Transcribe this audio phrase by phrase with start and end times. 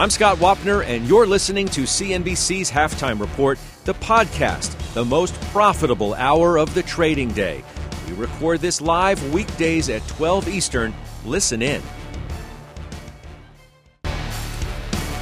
[0.00, 6.14] I'm Scott Wapner, and you're listening to CNBC's Halftime Report, the podcast, the most profitable
[6.14, 7.62] hour of the trading day.
[8.08, 10.94] We record this live weekdays at 12 Eastern.
[11.26, 11.82] Listen in.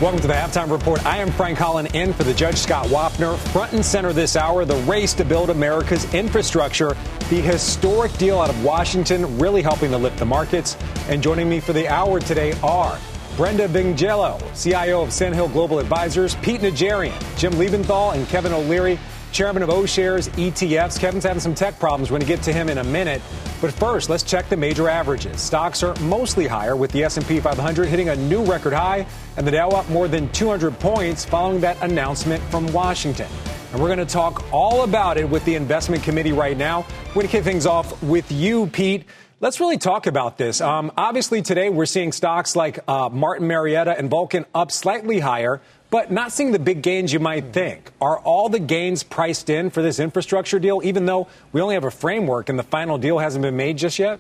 [0.00, 1.04] Welcome to the halftime report.
[1.04, 3.36] I am Frank Holland in for the Judge Scott Wapner.
[3.50, 6.96] Front and center this hour, the race to build America's infrastructure.
[7.30, 10.76] The historic deal out of Washington really helping to lift the markets.
[11.08, 12.96] And joining me for the hour today are
[13.38, 18.98] Brenda Vingiello, CIO of Sandhill Global Advisors, Pete Najarian, Jim Lebenthal, and Kevin O'Leary,
[19.30, 20.98] chairman of O'Shares ETFs.
[20.98, 22.10] Kevin's having some tech problems.
[22.10, 23.22] We're going to get to him in a minute.
[23.60, 25.40] But first, let's check the major averages.
[25.40, 29.52] Stocks are mostly higher with the S&P 500 hitting a new record high and the
[29.52, 33.28] Dow up more than 200 points following that announcement from Washington.
[33.70, 36.84] And we're going to talk all about it with the investment committee right now.
[37.10, 39.04] We're going to kick things off with you, Pete.
[39.40, 40.60] Let's really talk about this.
[40.60, 45.60] Um, obviously, today we're seeing stocks like uh, Martin Marietta and Vulcan up slightly higher,
[45.90, 47.92] but not seeing the big gains you might think.
[48.00, 51.84] Are all the gains priced in for this infrastructure deal, even though we only have
[51.84, 54.18] a framework and the final deal hasn't been made just yet?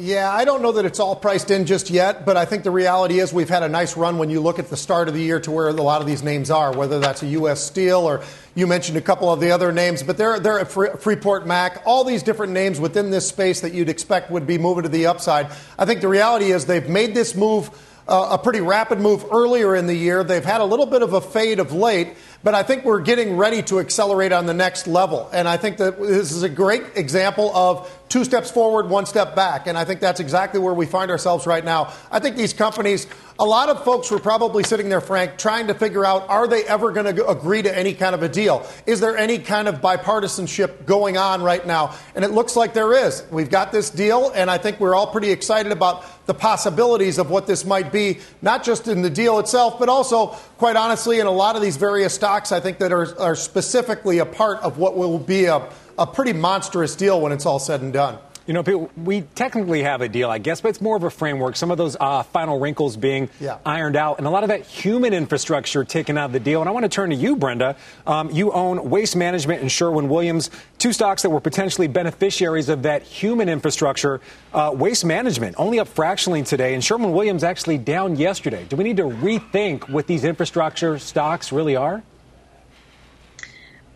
[0.00, 2.70] Yeah, I don't know that it's all priced in just yet, but I think the
[2.70, 5.20] reality is we've had a nice run when you look at the start of the
[5.20, 7.60] year to where a lot of these names are, whether that's a U.S.
[7.60, 8.22] Steel or
[8.54, 12.04] you mentioned a couple of the other names, but they're, they're at Freeport Mac, all
[12.04, 15.48] these different names within this space that you'd expect would be moving to the upside.
[15.76, 17.68] I think the reality is they've made this move.
[18.08, 20.24] Uh, a pretty rapid move earlier in the year.
[20.24, 23.36] They've had a little bit of a fade of late, but I think we're getting
[23.36, 25.28] ready to accelerate on the next level.
[25.30, 29.36] And I think that this is a great example of two steps forward, one step
[29.36, 29.66] back.
[29.66, 31.92] And I think that's exactly where we find ourselves right now.
[32.10, 33.06] I think these companies,
[33.40, 36.64] a lot of folks were probably sitting there, Frank, trying to figure out are they
[36.64, 38.66] ever going to agree to any kind of a deal?
[38.84, 41.94] Is there any kind of bipartisanship going on right now?
[42.16, 43.24] And it looks like there is.
[43.30, 47.30] We've got this deal, and I think we're all pretty excited about the possibilities of
[47.30, 50.28] what this might be, not just in the deal itself, but also,
[50.58, 54.18] quite honestly, in a lot of these various stocks, I think that are, are specifically
[54.18, 55.68] a part of what will be a
[55.98, 58.18] a pretty monstrous deal when it's all said and done.
[58.48, 61.54] You know, we technically have a deal, I guess, but it's more of a framework.
[61.54, 63.58] Some of those uh, final wrinkles being yeah.
[63.66, 66.60] ironed out, and a lot of that human infrastructure taken out of the deal.
[66.60, 67.76] And I want to turn to you, Brenda.
[68.06, 70.48] Um, you own Waste Management and Sherwin Williams,
[70.78, 74.22] two stocks that were potentially beneficiaries of that human infrastructure.
[74.54, 78.64] Uh, Waste Management only up fractionally today, and Sherwin Williams actually down yesterday.
[78.64, 82.02] Do we need to rethink what these infrastructure stocks really are?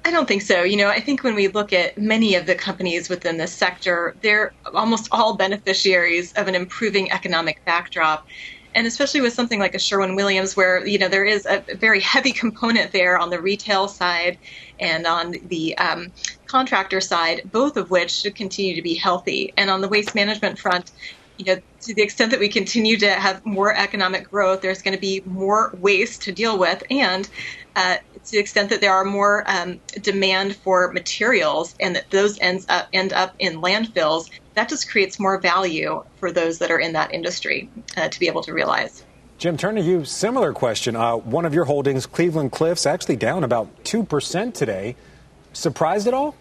[0.04, 0.64] I don't think so.
[0.64, 4.16] You know, I think when we look at many of the companies within this sector,
[4.20, 8.26] they're almost all beneficiaries of an improving economic backdrop.
[8.74, 12.00] And especially with something like a Sherwin Williams, where you know there is a very
[12.00, 14.38] heavy component there on the retail side
[14.80, 16.12] and on the um,
[16.46, 19.52] contractor side, both of which should continue to be healthy.
[19.58, 20.90] And on the waste management front,
[21.36, 24.94] you know, to the extent that we continue to have more economic growth, there's going
[24.94, 27.28] to be more waste to deal with, and
[27.76, 32.38] uh, to the extent that there are more um, demand for materials and that those
[32.40, 36.78] ends up, end up in landfills, that just creates more value for those that are
[36.78, 39.04] in that industry uh, to be able to realize.
[39.38, 40.04] Jim, turn to you.
[40.04, 40.94] Similar question.
[40.94, 44.94] Uh, one of your holdings, Cleveland Cliffs, actually down about 2% today.
[45.52, 46.36] Surprised at all?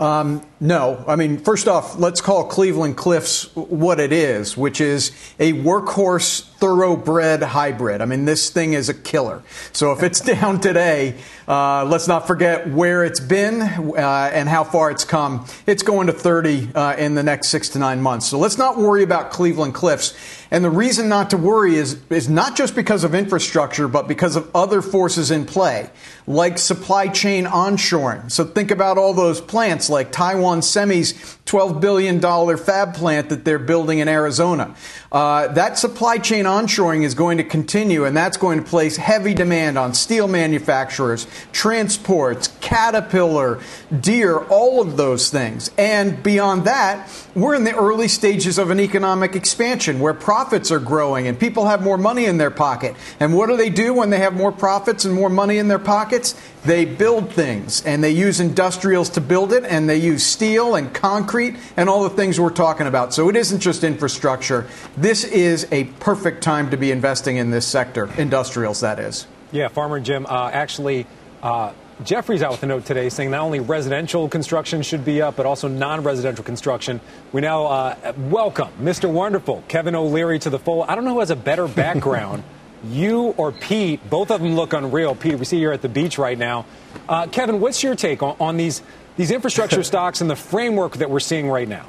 [0.00, 1.04] Um, no.
[1.06, 6.49] I mean, first off, let's call Cleveland Cliffs what it is, which is a workhorse
[6.60, 8.02] thoroughbred hybrid.
[8.02, 9.42] I mean, this thing is a killer.
[9.72, 11.16] So if it's down today,
[11.48, 15.46] uh, let's not forget where it's been uh, and how far it's come.
[15.66, 18.26] It's going to 30 uh, in the next six to nine months.
[18.26, 20.14] So let's not worry about Cleveland Cliffs.
[20.52, 24.36] And the reason not to worry is, is not just because of infrastructure, but because
[24.36, 25.88] of other forces in play,
[26.26, 28.30] like supply chain onshoring.
[28.30, 31.14] So think about all those plants like Taiwan Semi's
[31.46, 32.20] $12 billion
[32.56, 34.74] fab plant that they're building in Arizona.
[35.12, 39.32] Uh, that supply chain onshoring is going to continue, and that's going to place heavy
[39.32, 43.60] demand on steel manufacturers, transports, Caterpillar,
[44.00, 45.70] Deere, all of those things.
[45.78, 50.80] And beyond that, we're in the early stages of an economic expansion where profits are
[50.80, 52.96] growing and people have more money in their pocket.
[53.20, 55.78] And what do they do when they have more profits and more money in their
[55.78, 56.34] pockets?
[56.64, 60.92] They build things and they use industrials to build it and they use steel and
[60.92, 63.14] concrete and all the things we're talking about.
[63.14, 64.66] So it isn't just infrastructure.
[64.96, 69.26] This is a perfect time to be investing in this sector, industrials, that is.
[69.52, 71.06] Yeah, Farmer Jim, uh, actually,
[71.42, 71.72] uh,
[72.04, 75.44] Jefferies out with a note today saying not only residential construction should be up, but
[75.44, 77.00] also non residential construction.
[77.32, 79.10] We now uh, welcome Mr.
[79.10, 80.86] Wonderful, Kevin O'Leary, to the fold.
[80.88, 82.42] I don't know who has a better background,
[82.84, 84.08] you or Pete.
[84.08, 85.14] Both of them look unreal.
[85.14, 86.66] Pete, we see you're at the beach right now.
[87.08, 88.82] Uh, Kevin, what's your take on, on these,
[89.16, 91.86] these infrastructure stocks and the framework that we're seeing right now?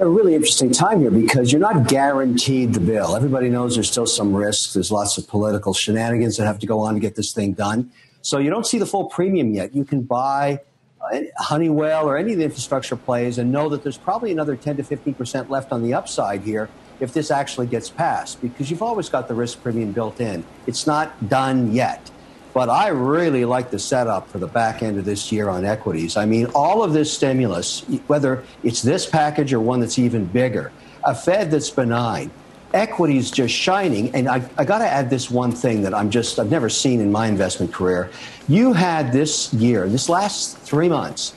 [0.00, 3.14] a really interesting time here because you're not guaranteed the bill.
[3.14, 4.72] Everybody knows there's still some risks.
[4.72, 7.90] There's lots of political shenanigans that have to go on to get this thing done.
[8.22, 9.74] So you don't see the full premium yet.
[9.74, 10.60] You can buy
[11.00, 14.78] uh, Honeywell or any of the infrastructure plays and know that there's probably another 10
[14.78, 16.70] to 15% left on the upside here
[17.00, 20.44] if this actually gets passed because you've always got the risk premium built in.
[20.66, 22.10] It's not done yet.
[22.52, 26.16] But I really like the setup for the back end of this year on equities.
[26.16, 30.72] I mean, all of this stimulus, whether it's this package or one that's even bigger,
[31.04, 32.30] a Fed that's benign,
[32.74, 34.14] equities just shining.
[34.14, 37.00] And I, I got to add this one thing that I'm just, I've never seen
[37.00, 38.10] in my investment career.
[38.48, 41.34] You had this year, this last three months,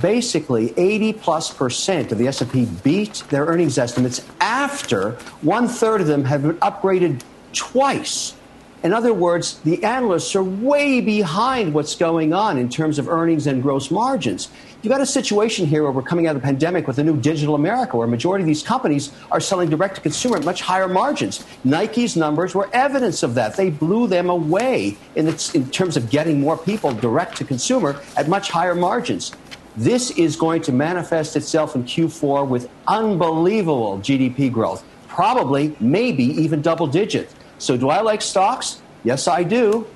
[0.00, 6.06] basically 80 plus percent of the S&P beat their earnings estimates after one third of
[6.06, 7.22] them have been upgraded
[7.54, 8.34] twice.
[8.82, 13.46] In other words, the analysts are way behind what's going on in terms of earnings
[13.46, 14.50] and gross margins.
[14.82, 17.16] You've got a situation here where we're coming out of the pandemic with a new
[17.16, 20.60] digital America where a majority of these companies are selling direct to consumer at much
[20.60, 21.46] higher margins.
[21.64, 23.56] Nike's numbers were evidence of that.
[23.56, 28.28] They blew them away in, in terms of getting more people direct to consumer at
[28.28, 29.32] much higher margins.
[29.76, 36.60] This is going to manifest itself in Q4 with unbelievable GDP growth, probably, maybe even
[36.60, 37.32] double digit.
[37.58, 38.82] So, do I like stocks?
[39.04, 39.86] Yes, I do.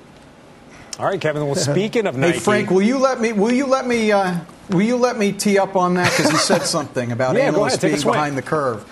[0.99, 1.45] All right, Kevin.
[1.45, 3.33] Well, speaking of Nike, hey Frank, will you let me?
[3.33, 4.11] Will you let me?
[4.11, 4.39] Uh,
[4.69, 7.77] will you let me tee up on that because he said something about yeah, analysts
[7.77, 8.85] being behind the curve.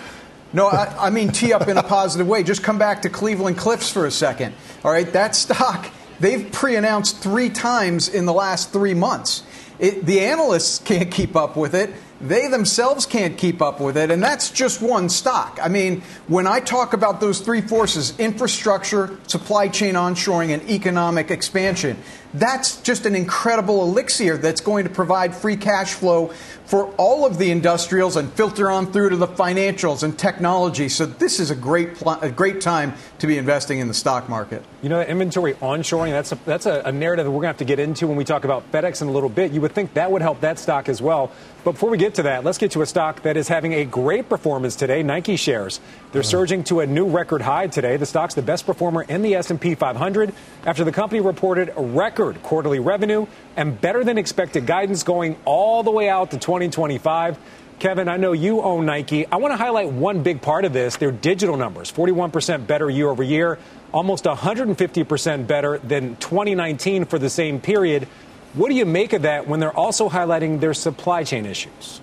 [0.54, 2.44] No, I, I mean tee up in a positive way.
[2.44, 4.54] Just come back to Cleveland Cliffs for a second.
[4.84, 5.90] All right, that stock
[6.20, 9.44] they've pre-announced three times in the last three months.
[9.80, 11.94] It, the analysts can't keep up with it.
[12.22, 15.60] They themselves can't keep up with it, and that's just one stock.
[15.62, 21.30] I mean, when I talk about those three forces infrastructure, supply chain onshoring, and economic
[21.30, 21.98] expansion
[22.40, 26.32] that's just an incredible elixir that's going to provide free cash flow
[26.66, 30.90] for all of the industrials and filter on through to the financials and technology.
[30.90, 34.28] So this is a great pl- a great time to be investing in the stock
[34.28, 34.64] market.
[34.82, 37.58] You know, inventory onshoring, that's a, that's a, a narrative that we're going to have
[37.58, 39.52] to get into when we talk about FedEx in a little bit.
[39.52, 41.32] You would think that would help that stock as well.
[41.64, 43.86] But before we get to that, let's get to a stock that is having a
[43.86, 45.80] great performance today, Nike shares.
[46.16, 46.30] They're uh-huh.
[46.30, 47.98] surging to a new record high today.
[47.98, 50.34] The stock's the best performer in the S&P 500
[50.66, 53.28] after the company reported a record quarterly revenue
[53.58, 57.38] and better than expected guidance going all the way out to 2025.
[57.80, 59.26] Kevin, I know you own Nike.
[59.26, 63.10] I want to highlight one big part of this their digital numbers 41% better year
[63.10, 63.60] over year,
[63.92, 68.08] almost 150% better than 2019 for the same period.
[68.54, 72.00] What do you make of that when they're also highlighting their supply chain issues?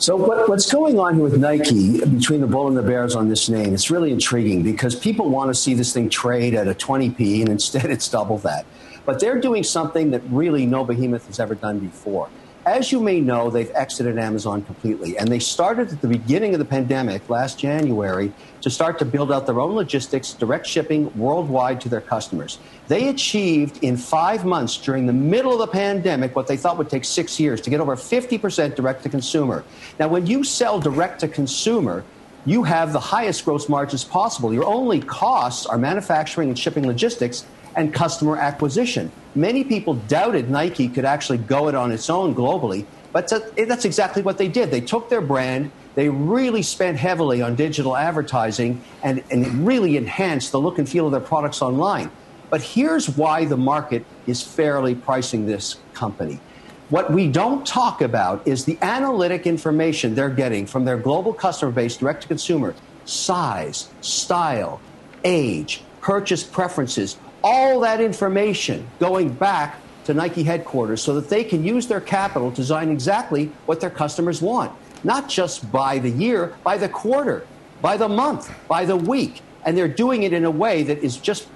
[0.00, 3.28] So what, what's going on here with Nike between the bull and the bears on
[3.28, 3.74] this name?
[3.74, 7.50] It's really intriguing because people want to see this thing trade at a 20p, and
[7.50, 8.64] instead it's double that.
[9.04, 12.30] But they're doing something that really no behemoth has ever done before.
[12.66, 16.58] As you may know, they've exited Amazon completely, and they started at the beginning of
[16.58, 21.80] the pandemic last January to start to build out their own logistics, direct shipping worldwide
[21.80, 22.58] to their customers.
[22.86, 26.90] They achieved in five months during the middle of the pandemic what they thought would
[26.90, 29.64] take six years to get over 50% direct to consumer.
[29.98, 32.04] Now, when you sell direct to consumer,
[32.44, 34.52] you have the highest gross margins possible.
[34.52, 37.46] Your only costs are manufacturing and shipping logistics
[37.76, 39.10] and customer acquisition.
[39.34, 44.22] Many people doubted Nike could actually go it on its own globally, but that's exactly
[44.22, 44.70] what they did.
[44.70, 50.52] They took their brand, they really spent heavily on digital advertising, and, and really enhanced
[50.52, 52.10] the look and feel of their products online.
[52.50, 56.40] But here's why the market is fairly pricing this company.
[56.88, 61.70] What we don't talk about is the analytic information they're getting from their global customer
[61.70, 62.74] base, direct to consumer,
[63.04, 64.80] size, style,
[65.22, 71.64] age, purchase preferences, all that information going back to Nike headquarters so that they can
[71.64, 74.72] use their capital to design exactly what their customers want,
[75.04, 77.46] not just by the year, by the quarter,
[77.80, 79.42] by the month, by the week.
[79.64, 81.48] And they're doing it in a way that is just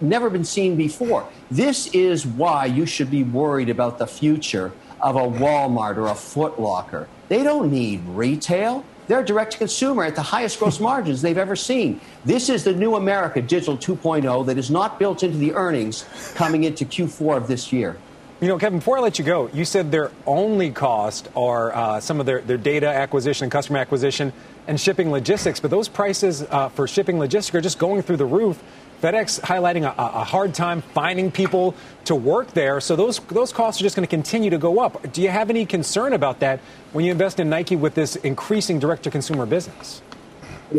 [0.00, 1.28] never been seen before.
[1.50, 6.14] This is why you should be worried about the future of a Walmart or a
[6.14, 7.08] Foot Locker.
[7.28, 8.84] They don't need retail.
[9.10, 12.00] They're direct to consumer at the highest gross margins they've ever seen.
[12.24, 16.04] This is the new America Digital 2.0 that is not built into the earnings
[16.36, 17.96] coming into Q4 of this year.
[18.40, 21.98] You know, Kevin, before I let you go, you said their only cost are uh,
[21.98, 24.32] some of their, their data acquisition and customer acquisition
[24.68, 28.24] and shipping logistics, but those prices uh, for shipping logistics are just going through the
[28.24, 28.62] roof.
[29.00, 32.80] FedEx highlighting a, a, hard time finding people to work there.
[32.80, 35.10] So those those costs are just going to continue to go up.
[35.12, 36.60] Do you have any concern about that
[36.92, 40.02] when you invest in Nike with this increasing direct to consumer business?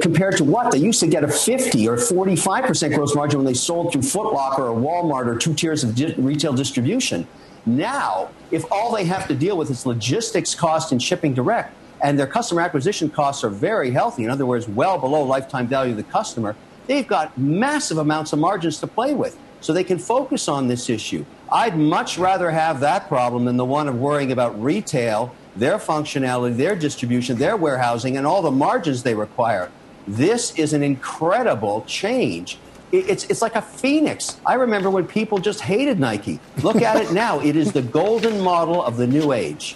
[0.01, 0.71] Compared to what?
[0.71, 4.33] They used to get a 50 or 45% gross margin when they sold through Foot
[4.33, 7.27] Locker or Walmart or two tiers of di- retail distribution.
[7.65, 12.17] Now, if all they have to deal with is logistics cost and shipping direct, and
[12.17, 15.97] their customer acquisition costs are very healthy, in other words, well below lifetime value of
[15.97, 16.55] the customer,
[16.87, 19.37] they've got massive amounts of margins to play with.
[19.61, 21.23] So they can focus on this issue.
[21.51, 26.57] I'd much rather have that problem than the one of worrying about retail, their functionality,
[26.57, 29.69] their distribution, their warehousing, and all the margins they require.
[30.07, 32.57] This is an incredible change
[32.91, 34.39] it's, it's like a phoenix.
[34.45, 36.39] I remember when people just hated Nike.
[36.61, 37.39] Look at it now.
[37.39, 39.75] It is the golden model of the new age.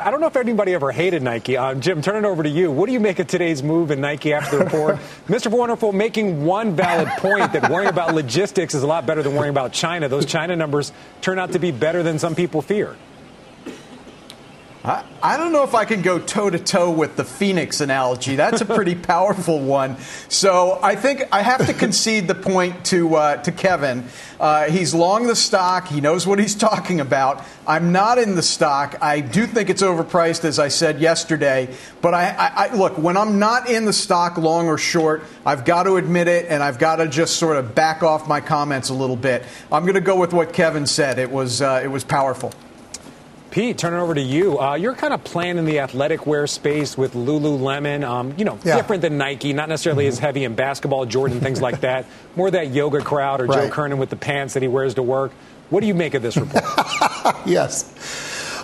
[0.00, 1.56] I don't know if anybody ever hated Nike.
[1.56, 2.70] Uh, Jim, turn it over to you.
[2.70, 4.96] What do you make of today's move in Nike after the report?
[5.28, 5.50] Mr.
[5.50, 9.50] Wonderful making one valid point that worrying about logistics is a lot better than worrying
[9.50, 10.08] about China.
[10.08, 12.96] Those China numbers turn out to be better than some people fear.
[14.84, 18.34] I, I don't know if I can go toe to toe with the Phoenix analogy.
[18.34, 19.96] That's a pretty powerful one.
[20.28, 24.04] So I think I have to concede the point to uh, to Kevin.
[24.40, 25.86] Uh, he's long the stock.
[25.86, 27.44] He knows what he's talking about.
[27.64, 28.96] I'm not in the stock.
[29.00, 31.72] I do think it's overpriced, as I said yesterday.
[32.00, 35.64] But I, I, I look when I'm not in the stock, long or short, I've
[35.64, 38.88] got to admit it, and I've got to just sort of back off my comments
[38.88, 39.44] a little bit.
[39.70, 41.20] I'm going to go with what Kevin said.
[41.20, 42.52] It was uh, it was powerful.
[43.52, 44.58] Pete, turn it over to you.
[44.58, 48.02] Uh, you're kind of playing in the athletic wear space with Lululemon.
[48.02, 48.76] Um, you know, yeah.
[48.76, 50.12] different than Nike, not necessarily mm-hmm.
[50.12, 52.06] as heavy in basketball, Jordan, things like that.
[52.34, 53.64] More that yoga crowd or right.
[53.64, 55.32] Joe Kernan with the pants that he wears to work.
[55.68, 56.64] What do you make of this report?
[57.46, 57.92] yes.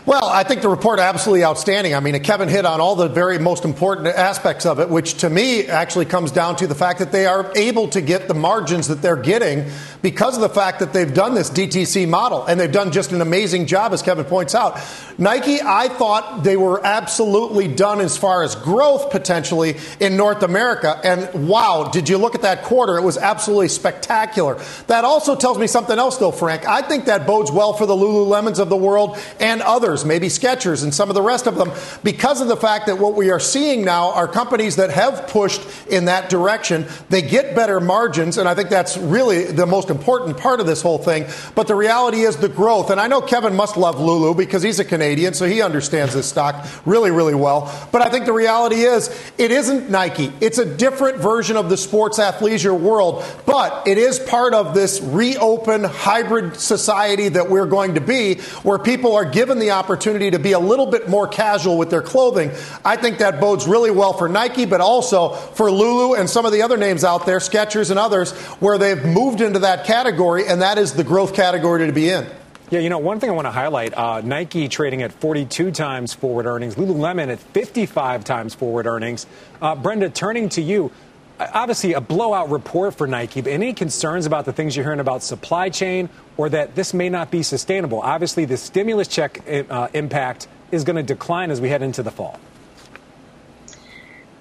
[0.08, 1.94] Well, I think the report absolutely outstanding.
[1.94, 5.28] I mean, Kevin hit on all the very most important aspects of it, which to
[5.28, 8.88] me actually comes down to the fact that they are able to get the margins
[8.88, 9.70] that they're getting
[10.02, 13.20] because of the fact that they've done this DTC model and they've done just an
[13.20, 14.78] amazing job, as Kevin points out.
[15.18, 21.00] Nike, I thought they were absolutely done as far as growth potentially in North America.
[21.02, 22.96] And wow, did you look at that quarter?
[22.96, 24.60] It was absolutely spectacular.
[24.86, 26.66] That also tells me something else, though, Frank.
[26.66, 30.84] I think that bodes well for the Lululemons of the world and others maybe Skechers
[30.84, 31.72] and some of the rest of them,
[32.04, 35.60] because of the fact that what we are seeing now are companies that have pushed
[35.88, 36.86] in that direction.
[37.08, 40.82] They get better margins, and I think that's really the most important part of this
[40.82, 41.26] whole thing.
[41.54, 42.90] But the reality is the growth.
[42.90, 46.28] And I know Kevin must love Lulu because he's a Canadian, so he understands this
[46.28, 47.72] stock really, really well.
[47.92, 50.32] But I think the reality is it isn't Nike.
[50.40, 55.00] It's a different version of the sports athleisure world, but it is part of this
[55.00, 60.38] reopen hybrid society that we're going to be where people are given the opportunity to
[60.38, 62.50] be a little bit more casual with their clothing.
[62.84, 66.52] I think that bodes really well for Nike, but also for Lulu and some of
[66.52, 70.62] the other names out there, Skechers and others, where they've moved into that category, and
[70.62, 72.26] that is the growth category to be in.
[72.70, 76.12] Yeah, you know, one thing I want to highlight uh, Nike trading at 42 times
[76.12, 79.26] forward earnings, Lululemon at 55 times forward earnings.
[79.62, 80.92] Uh, Brenda, turning to you,
[81.40, 85.22] obviously a blowout report for Nike, but any concerns about the things you're hearing about
[85.22, 88.00] supply chain or that this may not be sustainable?
[88.00, 92.10] Obviously, the stimulus check uh, impact is going to decline as we head into the
[92.10, 92.38] fall.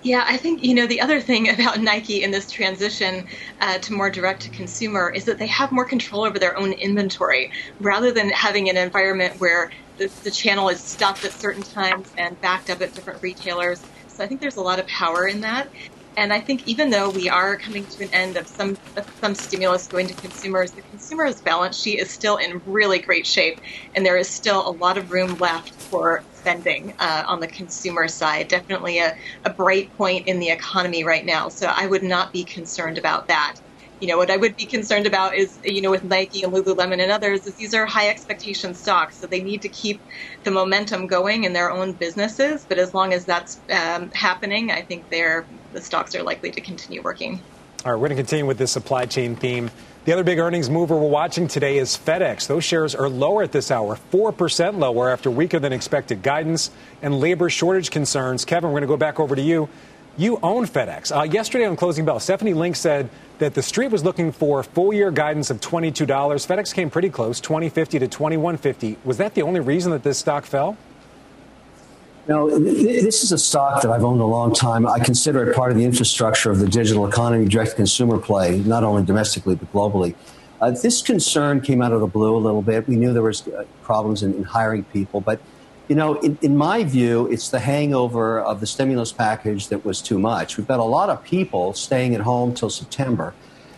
[0.08, 3.28] Yeah, I think, you know, the other thing about Nike in this transition
[3.60, 6.72] uh, to more direct to consumer is that they have more control over their own
[6.72, 12.14] inventory rather than having an environment where the, the channel is stuffed at certain times
[12.18, 13.84] and backed up at different retailers.
[14.08, 15.68] So I think there's a lot of power in that.
[16.18, 19.36] And I think even though we are coming to an end of some of some
[19.36, 23.60] stimulus going to consumers, the consumer's balance sheet is still in really great shape,
[23.96, 28.10] and there is still a lot of room left for spending uh, on the consumer
[28.10, 28.50] side.
[28.50, 31.50] Definitely a, a bright point in the economy right now.
[31.50, 33.56] So I would not be concerned about that
[34.02, 37.02] you know, what I would be concerned about is, you know, with Nike and Lululemon
[37.02, 40.04] and others, is these are high expectation stocks, so they need to keep
[40.46, 42.68] the momentum going in their own businesses.
[42.70, 46.62] But as long as that's um, happening, I think they're the stocks are likely to
[46.62, 47.40] continue working.
[47.86, 49.70] All right, we're going to continue with this supply chain theme.
[50.06, 52.48] The other big earnings mover we're watching today is FedEx.
[52.48, 56.72] Those shares are lower at this hour, 4% lower after weaker than expected guidance
[57.02, 58.46] and labor shortage concerns.
[58.46, 59.70] Kevin, we're going to go back over to you.
[60.18, 61.16] You own FedEx.
[61.16, 64.92] Uh, yesterday on Closing Bell, Stephanie Link said that the street was looking for full
[64.94, 66.08] year guidance of $22.
[66.08, 68.98] FedEx came pretty close, 2050 to 2150.
[69.04, 70.78] Was that the only reason that this stock fell?
[72.28, 74.86] No, this is a stock that I've owned a long time.
[74.86, 78.84] I consider it part of the infrastructure of the digital economy, direct consumer play, not
[78.84, 80.14] only domestically but globally.
[80.60, 82.86] Uh, this concern came out of the blue a little bit.
[82.88, 85.40] We knew there was uh, problems in, in, hiring people, but
[85.88, 90.02] you know, in, in, my view, it's the hangover of the stimulus package that was
[90.02, 90.58] too much.
[90.58, 93.34] We've got a lot of people staying at home till September,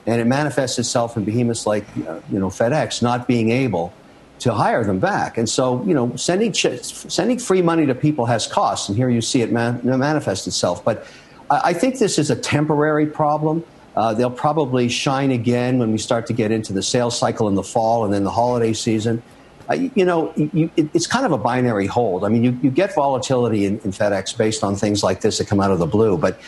[0.08, 3.94] and it manifests itself in behemoths like uh, you know FedEx not being able
[4.40, 5.38] to hire them back.
[5.38, 9.22] And so, you know, sending sending free money to people has costs, and here you
[9.22, 10.84] see it man- manifest itself.
[10.84, 11.06] But
[11.50, 13.64] I, I, think this is a temporary problem.
[13.96, 17.56] Uh, they'll probably shine again when we start to get into the sales cycle in
[17.56, 19.22] the fall and then the holiday season.
[19.70, 22.24] Uh, you, know, you, it, it's kind of a binary hold.
[22.24, 25.48] I mean, you, you get volatility in, in, FedEx based on things like this that
[25.48, 26.40] come out of the blue, but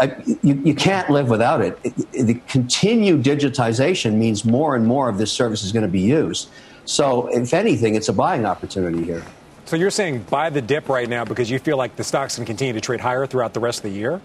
[0.00, 1.78] I, you, you, can't live without it.
[1.84, 2.26] it.
[2.26, 6.48] The continued digitization means more and more of this service is going to be used.
[6.86, 9.22] So, if anything, it's a buying opportunity here.
[9.64, 12.44] So, you're saying buy the dip right now because you feel like the stocks can
[12.44, 14.20] continue to trade higher throughout the rest of the year?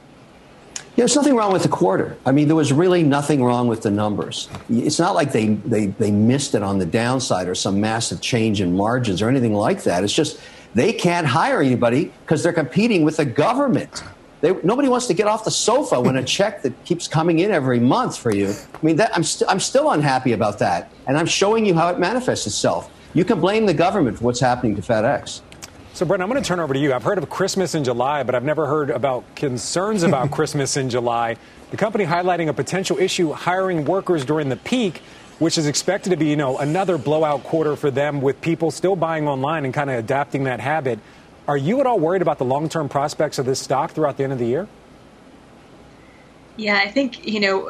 [0.76, 2.18] Yeah, there's nothing wrong with the quarter.
[2.26, 4.50] I mean, there was really nothing wrong with the numbers.
[4.70, 8.60] It's not like they, they, they missed it on the downside or some massive change
[8.60, 10.04] in margins or anything like that.
[10.04, 10.40] It's just
[10.76, 14.04] they can't hire anybody because they're competing with the government.
[14.42, 17.52] They, nobody wants to get off the sofa when a check that keeps coming in
[17.52, 18.50] every month for you.
[18.50, 20.92] I mean, that, I'm, st- I'm still unhappy about that.
[21.08, 22.92] And I'm showing you how it manifests itself.
[23.14, 25.42] You can blame the government for what's happening to FedEx.
[25.94, 26.94] So, Brent, I'm going to turn over to you.
[26.94, 30.90] I've heard of Christmas in July, but I've never heard about concerns about Christmas in
[30.90, 31.36] July.
[31.70, 35.02] The company highlighting a potential issue hiring workers during the peak,
[35.40, 38.96] which is expected to be, you know, another blowout quarter for them with people still
[38.96, 40.98] buying online and kind of adapting that habit.
[41.52, 44.24] Are you at all worried about the long term prospects of this stock throughout the
[44.24, 44.70] end of the year?
[46.56, 47.70] Yeah, I think, you know,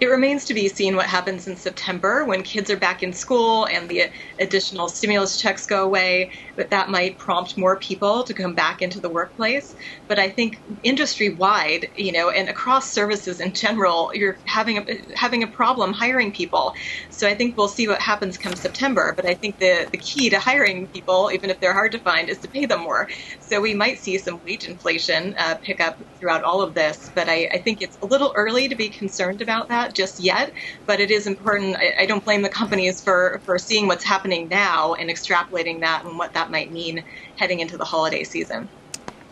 [0.00, 3.66] it remains to be seen what happens in September when kids are back in school
[3.66, 4.04] and the
[4.38, 6.30] additional stimulus checks go away.
[6.56, 9.74] But that might prompt more people to come back into the workplace.
[10.08, 14.84] But I think industry wide, you know, and across services in general, you're having a
[15.16, 16.74] having a problem hiring people.
[17.10, 19.14] So I think we'll see what happens come September.
[19.16, 22.28] But I think the the key to hiring people, even if they're hard to find,
[22.28, 23.08] is to pay them more.
[23.40, 27.10] So we might see some wage inflation uh, pick up throughout all of this.
[27.14, 30.52] But I, I think it's a little early to be concerned about that just yet,
[30.86, 31.76] but it is important.
[31.76, 36.04] I, I don't blame the companies for, for seeing what's happening now and extrapolating that
[36.04, 37.02] and what that might mean
[37.36, 38.68] heading into the holiday season.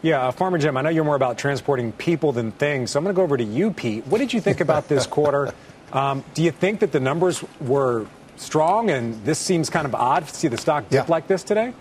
[0.03, 3.05] Yeah, uh, Farmer Jim, I know you're more about transporting people than things, so I'm
[3.05, 4.07] going to go over to you, Pete.
[4.07, 5.53] What did you think about this quarter?
[5.93, 10.27] Um, do you think that the numbers were strong and this seems kind of odd
[10.29, 11.13] to see the stock dip yeah.
[11.13, 11.73] like this today?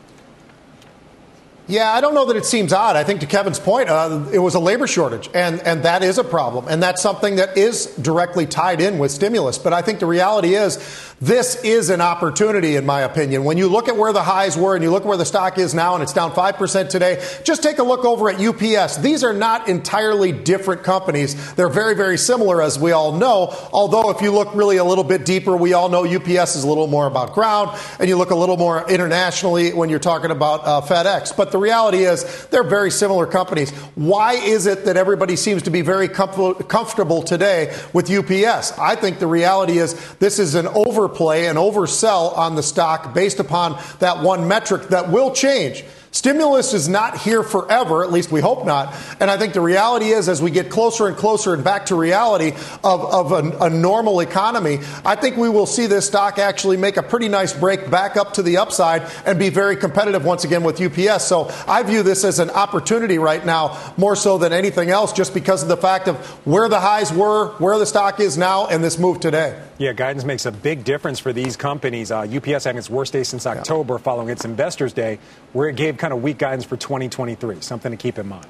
[1.66, 2.98] Yeah, I don't know that it seems odd.
[2.98, 6.18] I think to Kevin's point, uh, it was a labor shortage, and, and that is
[6.18, 6.68] a problem.
[6.68, 9.58] And that's something that is directly tied in with stimulus.
[9.58, 10.76] But I think the reality is
[11.22, 13.46] this is an opportunity, in my opinion.
[13.46, 15.74] When you look at where the highs were and you look where the stock is
[15.74, 18.98] now, and it's down 5% today, just take a look over at UPS.
[18.98, 21.54] These are not entirely different companies.
[21.54, 23.56] They're very, very similar, as we all know.
[23.72, 26.68] Although, if you look really a little bit deeper, we all know UPS is a
[26.68, 30.68] little more about ground, and you look a little more internationally when you're talking about
[30.68, 31.34] uh, FedEx.
[31.38, 33.72] But the reality is they're very similar companies.
[33.96, 38.78] Why is it that everybody seems to be very comf- comfortable today with UPS?
[38.78, 43.40] I think the reality is this is an overplay, an oversell on the stock based
[43.40, 45.86] upon that one metric that will change.
[46.14, 48.96] Stimulus is not here forever, at least we hope not.
[49.20, 51.96] And I think the reality is, as we get closer and closer and back to
[51.96, 52.52] reality
[52.84, 56.98] of, of a, a normal economy, I think we will see this stock actually make
[56.98, 60.64] a pretty nice break back up to the upside and be very competitive once again
[60.64, 61.26] with UPS.
[61.26, 65.34] So I view this as an opportunity right now, more so than anything else, just
[65.34, 68.84] because of the fact of where the highs were, where the stock is now, and
[68.84, 69.60] this move today.
[69.80, 72.12] Yeah, guidance makes a big difference for these companies.
[72.12, 73.98] Uh, UPS having its worst day since October yeah.
[73.98, 75.18] following its Investors Day,
[75.54, 77.62] where it gave kind of weak guidance for 2023.
[77.62, 78.48] Something to keep in mind.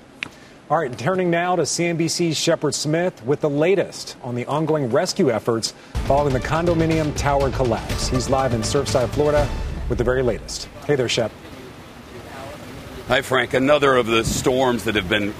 [0.69, 5.29] All right, turning now to CNBC's Shepard Smith with the latest on the ongoing rescue
[5.29, 5.73] efforts
[6.05, 8.07] following the condominium tower collapse.
[8.07, 9.47] He's live in Surfside, Florida,
[9.89, 10.69] with the very latest.
[10.87, 11.31] Hey there, Shep.
[13.09, 13.53] Hi, Frank.
[13.53, 15.33] Another of the storms that have been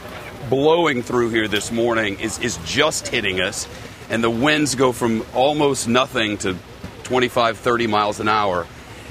[0.49, 3.67] blowing through here this morning is, is just hitting us,
[4.09, 6.57] and the winds go from almost nothing to
[7.03, 8.67] 25, 30 miles an hour.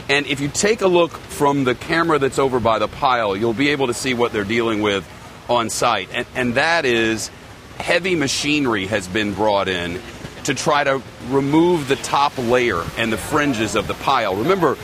[0.09, 3.53] And if you take a look from the camera that's over by the pile, you'll
[3.53, 5.09] be able to see what they're dealing with
[5.49, 6.09] on site.
[6.13, 7.31] And, and that is
[7.79, 10.01] heavy machinery has been brought in
[10.45, 14.35] to try to remove the top layer and the fringes of the pile.
[14.37, 14.77] Remember,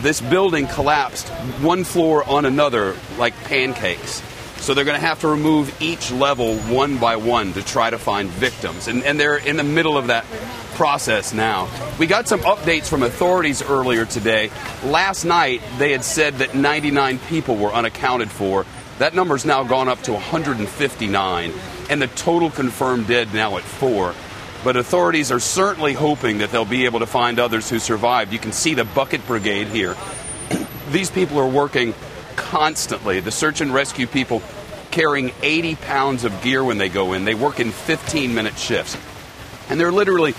[0.00, 1.28] this building collapsed
[1.60, 4.22] one floor on another like pancakes.
[4.66, 7.98] So they're going to have to remove each level one by one to try to
[7.98, 8.88] find victims.
[8.88, 10.24] And, and they're in the middle of that
[10.74, 11.68] process now.
[12.00, 14.50] We got some updates from authorities earlier today.
[14.82, 18.66] Last night, they had said that 99 people were unaccounted for.
[18.98, 21.52] That number's now gone up to 159,
[21.88, 24.16] and the total confirmed dead now at four.
[24.64, 28.32] But authorities are certainly hoping that they'll be able to find others who survived.
[28.32, 29.94] You can see the bucket brigade here.
[30.90, 31.94] These people are working
[32.34, 33.20] constantly.
[33.20, 34.42] The search and rescue people
[34.96, 37.26] carrying 80 pounds of gear when they go in.
[37.26, 38.96] They work in 15 minute shifts.
[39.68, 40.34] And they're literally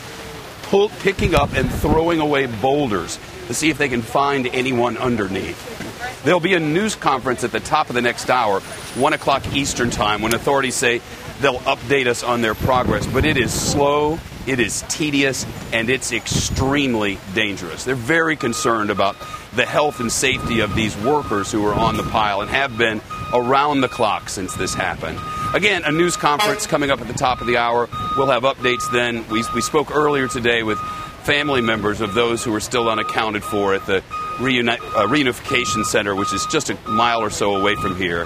[0.63, 6.23] pull, picking up and throwing away boulders to see if they can find anyone underneath.
[6.23, 9.91] There'll be a news conference at the top of the next hour, 1 o'clock Eastern
[9.91, 11.01] Time, when authorities say
[11.39, 13.05] they'll update us on their progress.
[13.05, 14.17] But it is slow,
[14.47, 17.83] it is tedious, and it's extremely dangerous.
[17.83, 19.17] They're very concerned about
[19.57, 23.01] the health and safety of these workers who are on the pile and have been
[23.33, 25.19] around the clock since this happened.
[25.53, 27.89] Again, a news conference coming up at the top of the hour.
[28.15, 29.27] We'll have updates then.
[29.29, 30.79] We, we spoke earlier today with
[31.23, 34.01] family members of those who are still unaccounted for at the
[34.37, 38.25] reuni- uh, reunification center, which is just a mile or so away from here.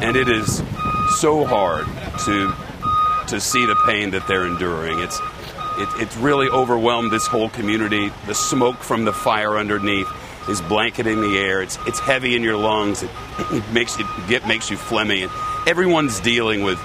[0.00, 0.62] And it is
[1.20, 1.86] so hard
[2.24, 2.52] to
[3.28, 4.98] to see the pain that they're enduring.
[4.98, 5.20] It's
[5.78, 8.10] it, it's really overwhelmed this whole community.
[8.26, 10.08] The smoke from the fire underneath
[10.48, 11.62] is blanketing the air.
[11.62, 13.02] It's it's heavy in your lungs.
[13.02, 13.10] It,
[13.50, 15.22] it makes you get makes you phlegmy.
[15.24, 16.80] And everyone's dealing with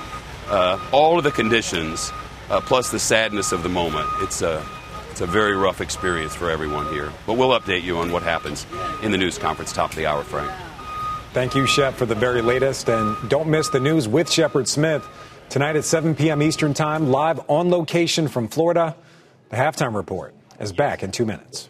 [0.50, 2.12] uh, all of the conditions,
[2.50, 4.08] uh, plus the sadness of the moment.
[4.22, 4.65] It's a
[5.12, 7.12] it's a very rough experience for everyone here.
[7.26, 8.67] But we'll update you on what happens
[9.02, 10.52] in the news conference top of the hour, Frank.
[11.34, 12.89] Thank you, Shep, for the very latest.
[12.89, 15.08] And don't miss the news with Shepard Smith
[15.50, 16.41] tonight at 7 p.m.
[16.41, 18.96] Eastern Time, live on location from Florida.
[19.50, 21.70] The halftime report is back in two minutes.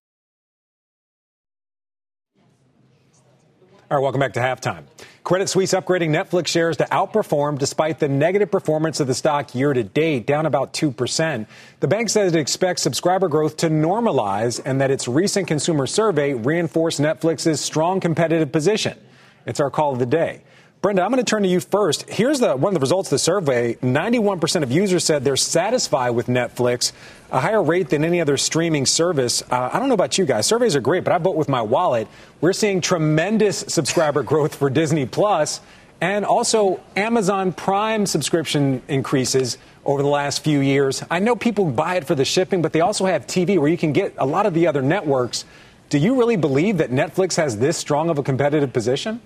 [3.91, 4.85] All right, welcome back to halftime.
[5.25, 9.73] Credit Suisse upgrading Netflix shares to outperform despite the negative performance of the stock year
[9.73, 11.45] to date, down about 2%.
[11.81, 16.33] The bank says it expects subscriber growth to normalize and that its recent consumer survey
[16.33, 18.97] reinforced Netflix's strong competitive position.
[19.45, 20.43] It's our call of the day.
[20.81, 22.09] Brenda, I'm going to turn to you first.
[22.09, 26.09] Here's the, one of the results of the survey 91% of users said they're satisfied
[26.11, 26.91] with Netflix,
[27.31, 29.43] a higher rate than any other streaming service.
[29.51, 30.47] Uh, I don't know about you guys.
[30.47, 32.07] Surveys are great, but I vote with my wallet.
[32.41, 35.61] We're seeing tremendous subscriber growth for Disney Plus
[36.01, 41.03] and also Amazon Prime subscription increases over the last few years.
[41.11, 43.77] I know people buy it for the shipping, but they also have TV where you
[43.77, 45.45] can get a lot of the other networks.
[45.89, 49.21] Do you really believe that Netflix has this strong of a competitive position?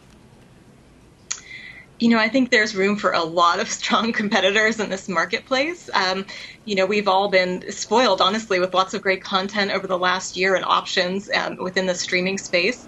[2.00, 5.90] You know, I think there's room for a lot of strong competitors in this marketplace.
[5.94, 6.26] Um,
[6.66, 10.36] you know, we've all been spoiled, honestly, with lots of great content over the last
[10.36, 12.88] year and options um, within the streaming space.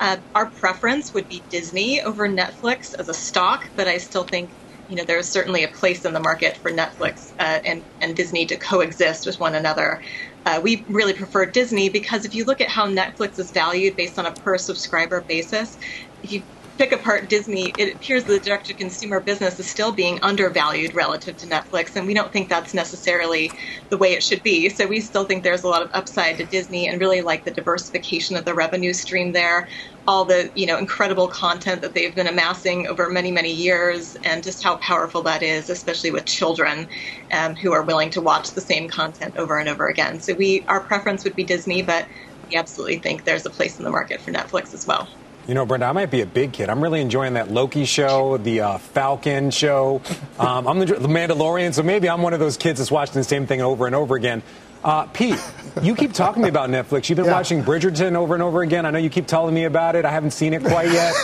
[0.00, 4.52] Uh, our preference would be Disney over Netflix as a stock, but I still think,
[4.86, 8.46] you know, there's certainly a place in the market for Netflix uh, and, and Disney
[8.46, 10.00] to coexist with one another.
[10.46, 14.18] Uh, we really prefer Disney because if you look at how Netflix is valued based
[14.18, 15.76] on a per subscriber basis,
[16.22, 16.44] if you
[16.78, 21.36] pick apart Disney, it appears the direct to consumer business is still being undervalued relative
[21.38, 23.54] to Netflix, and we don't think that's necessarily
[23.90, 24.70] the way it should be.
[24.70, 27.52] So we still think there's a lot of upside to Disney and really like the
[27.52, 29.68] diversification of the revenue stream there,
[30.08, 34.44] all the you know incredible content that they've been amassing over many many years, and
[34.44, 36.88] just how powerful that is, especially with children
[37.32, 40.20] um, who are willing to watch the same content over and over again.
[40.20, 42.06] So we our preference would be Disney, but
[42.50, 45.10] we absolutely think there's a place in the market for Netflix as well.
[45.48, 46.68] You know, Brenda, I might be a big kid.
[46.68, 50.02] I'm really enjoying that Loki show, the uh, Falcon show.
[50.38, 53.24] Um, I'm the, the, Mandalorian, so maybe I'm one of those kids that's watching the
[53.24, 54.42] same thing over and over again.
[54.84, 55.42] Uh, Pete,
[55.82, 57.08] you keep talking to me about Netflix.
[57.08, 57.32] You've been yeah.
[57.32, 58.84] watching Bridgerton over and over again.
[58.84, 60.04] I know you keep telling me about it.
[60.04, 61.14] I haven't seen it quite yet.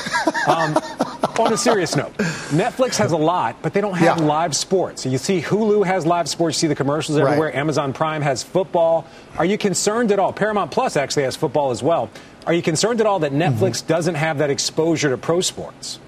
[0.49, 0.75] Um,
[1.39, 4.25] on a serious note, Netflix has a lot, but they don't have yeah.
[4.25, 5.03] live sports.
[5.03, 7.49] So you see Hulu has live sports, you see the commercials everywhere.
[7.49, 7.55] Right.
[7.55, 9.07] Amazon Prime has football.
[9.37, 10.33] Are you concerned at all?
[10.33, 12.09] Paramount Plus actually has football as well.
[12.47, 13.87] Are you concerned at all that Netflix mm-hmm.
[13.89, 15.99] doesn't have that exposure to pro sports?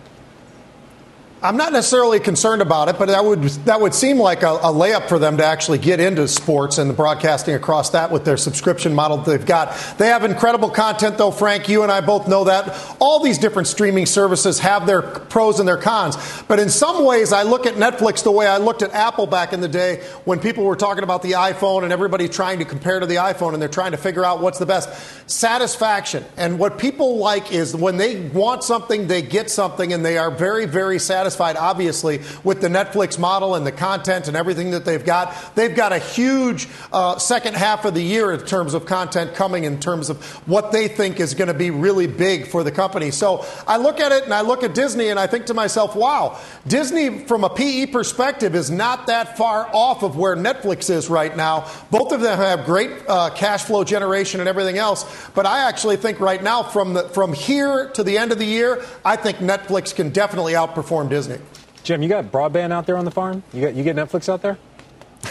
[1.43, 4.73] I'm not necessarily concerned about it, but that would that would seem like a, a,
[4.73, 8.39] layup for them to actually get into sports and the broadcasting across that with their
[8.39, 9.77] subscription model that they've got.
[9.99, 11.31] They have incredible content, though.
[11.31, 15.59] Frank, you and I both know that all these different streaming services have their pros
[15.61, 16.17] and their cons.
[16.49, 19.53] But in some ways, I look at Netflix the way I looked at Apple back
[19.53, 22.99] in the day when people were talking about the iPhone and everybody trying to compare
[22.99, 24.89] to the iPhone and they're trying to figure out what's the best.
[25.31, 30.17] Satisfaction and what people like is when they want something, they get something, and they
[30.17, 34.71] are very, very satisfied satisfied, obviously, with the Netflix model and the content and everything
[34.71, 35.35] that they've got.
[35.57, 39.65] They've got a huge uh, second half of the year in terms of content coming,
[39.65, 43.11] in terms of what they think is going to be really big for the company.
[43.11, 45.97] So I look at it and I look at Disney and I think to myself,
[45.97, 51.11] wow, Disney, from a PE perspective, is not that far off of where Netflix is
[51.11, 51.69] right now.
[51.91, 55.05] Both of them have great uh, cash flow generation and everything else.
[55.35, 58.47] But I actually think right now, from, the, from here to the end of the
[58.47, 61.16] year, I think Netflix can definitely outperform Disney.
[61.17, 61.39] Disney.
[61.83, 63.43] Jim, you got broadband out there on the farm?
[63.55, 64.59] You got you get Netflix out there?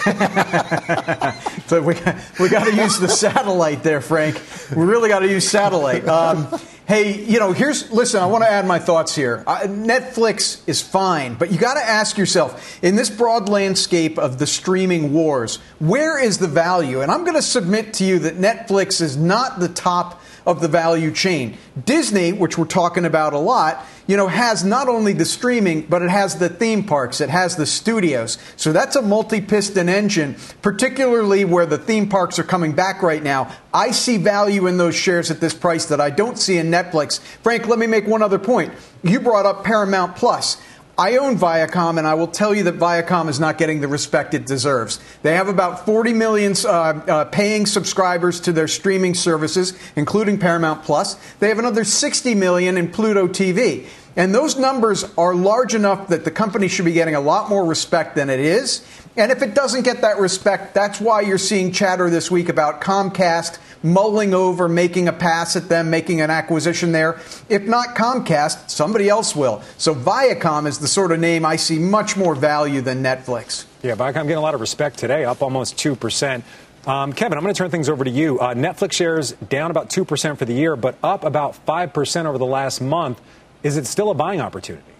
[1.70, 4.42] but we got, we got to use the satellite there, Frank.
[4.76, 6.08] We really got to use satellite.
[6.08, 6.48] Um,
[6.88, 8.20] hey, you know, here's listen.
[8.20, 9.44] I want to add my thoughts here.
[9.46, 14.40] Uh, Netflix is fine, but you got to ask yourself in this broad landscape of
[14.40, 17.02] the streaming wars, where is the value?
[17.02, 20.68] And I'm going to submit to you that Netflix is not the top of the
[20.68, 21.58] value chain.
[21.86, 26.02] Disney, which we're talking about a lot, you know, has not only the streaming, but
[26.02, 28.38] it has the theme parks, it has the studios.
[28.56, 33.24] So that's a multi piston engine, particularly where the theme parks are coming back right
[33.24, 33.52] now.
[33.74, 37.20] I see value in those shares at this price that I don't see in Netflix.
[37.44, 38.74] Frank, let me make one other point.
[39.04, 40.62] You brought up Paramount Plus.
[40.98, 44.34] I own Viacom, and I will tell you that Viacom is not getting the respect
[44.34, 45.00] it deserves.
[45.24, 50.84] They have about 40 million uh, uh, paying subscribers to their streaming services, including Paramount
[50.84, 51.16] Plus.
[51.40, 53.88] They have another 60 million in Pluto TV.
[54.16, 57.66] And those numbers are large enough that the company should be getting a lot more
[57.66, 58.88] respect than it is.
[59.18, 62.80] And if it doesn't get that respect, that's why you're seeing chatter this week about
[62.80, 67.20] Comcast mulling over making a pass at them, making an acquisition there.
[67.48, 69.62] If not Comcast, somebody else will.
[69.78, 73.66] So Viacom is the sort of name I see much more value than Netflix.
[73.84, 76.42] Yeah, Viacom getting a lot of respect today, up almost 2%.
[76.88, 78.40] Um, Kevin, I'm going to turn things over to you.
[78.40, 82.46] Uh, Netflix shares down about 2% for the year, but up about 5% over the
[82.46, 83.22] last month.
[83.64, 84.95] Is it still a buying opportunity?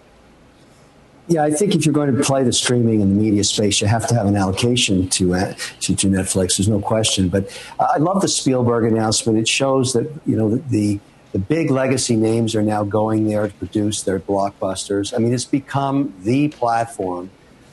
[1.28, 3.88] Yeah, I think if you're going to play the streaming and the media space, you
[3.88, 6.58] have to have an allocation to uh, to, to Netflix.
[6.58, 7.30] There's no question.
[7.30, 9.40] But I love the Spielberg announcement.
[9.40, 11.00] It shows that you know the
[11.32, 15.14] the big legacy names are now going there to produce their blockbusters.
[15.16, 17.32] I mean, it's become the platform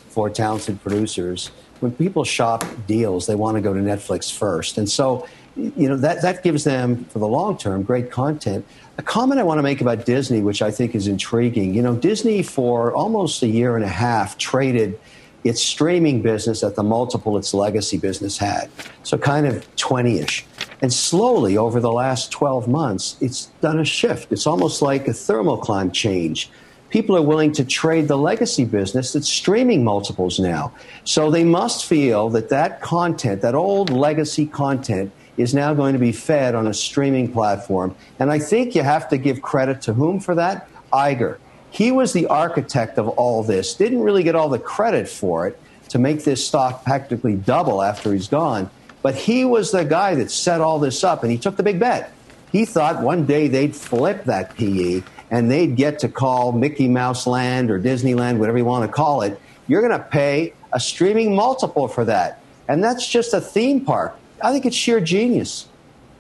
[0.09, 1.51] for talented producers.
[1.81, 5.97] When people shop deals, they want to go to Netflix first, and so you know
[5.97, 8.65] that that gives them for the long term great content.
[8.99, 11.75] A comment I want to make about Disney, which I think is intriguing.
[11.75, 14.99] You know, Disney for almost a year and a half traded
[15.45, 18.71] its streaming business at the multiple its legacy business had,
[19.03, 20.47] so kind of 20 ish.
[20.81, 24.33] And slowly over the last 12 months, it's done a shift.
[24.33, 26.51] It's almost like a thermocline change.
[26.91, 30.73] People are willing to trade the legacy business that's streaming multiples now.
[31.05, 35.99] So they must feel that that content, that old legacy content, is now going to
[35.99, 37.95] be fed on a streaming platform.
[38.19, 40.69] And I think you have to give credit to whom for that?
[40.93, 41.39] Iger.
[41.71, 45.59] He was the architect of all this, didn't really get all the credit for it
[45.89, 48.71] to make this stock practically double after he's gone.
[49.01, 51.81] But he was the guy that set all this up, and he took the big
[51.81, 52.13] bet.
[52.53, 57.27] He thought one day they'd flip that PE and they'd get to call Mickey Mouse
[57.27, 59.41] Land or Disneyland, whatever you want to call it.
[59.67, 62.43] You're going to pay a streaming multiple for that.
[62.69, 64.15] And that's just a theme park.
[64.43, 65.69] I think it's sheer genius.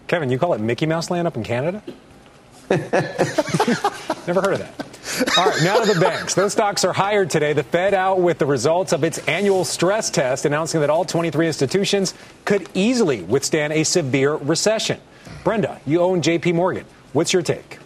[0.06, 1.82] Kevin, you call it Mickey Mouse Land up in Canada?
[2.70, 4.92] Never heard of that.
[5.36, 6.34] All right, now to the banks.
[6.34, 7.52] Those stocks are higher today.
[7.52, 11.46] The Fed out with the results of its annual stress test, announcing that all 23
[11.46, 15.00] institutions could easily withstand a severe recession.
[15.44, 16.86] Brenda, you own JP Morgan.
[17.12, 17.78] What's your take?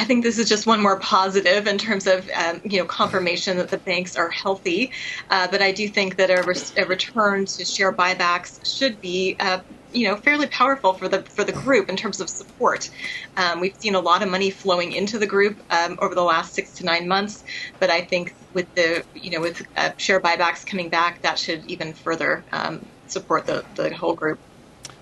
[0.00, 3.58] I think this is just one more positive in terms of um, you know confirmation
[3.58, 4.92] that the banks are healthy.
[5.28, 6.40] Uh, but I do think that a,
[6.82, 9.36] a, return to share buybacks should be.
[9.38, 9.60] Uh,
[9.92, 12.88] you know, fairly powerful for the for the group in terms of support.
[13.36, 16.54] Um, we've seen a lot of money flowing into the group um, over the last
[16.54, 17.42] six to nine months,
[17.80, 21.66] but I think with the you know with uh, share buybacks coming back, that should
[21.66, 24.38] even further um, support the the whole group.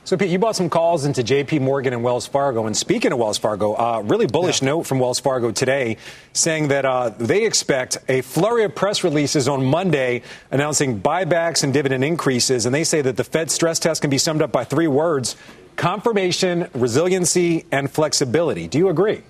[0.08, 2.64] So, Pete, you bought some calls into JP Morgan and Wells Fargo.
[2.64, 4.68] And speaking of Wells Fargo, uh, really bullish yeah.
[4.68, 5.98] note from Wells Fargo today
[6.32, 11.74] saying that uh, they expect a flurry of press releases on Monday announcing buybacks and
[11.74, 12.64] dividend increases.
[12.64, 15.36] And they say that the Fed stress test can be summed up by three words
[15.76, 18.66] confirmation, resiliency, and flexibility.
[18.66, 19.24] Do you agree?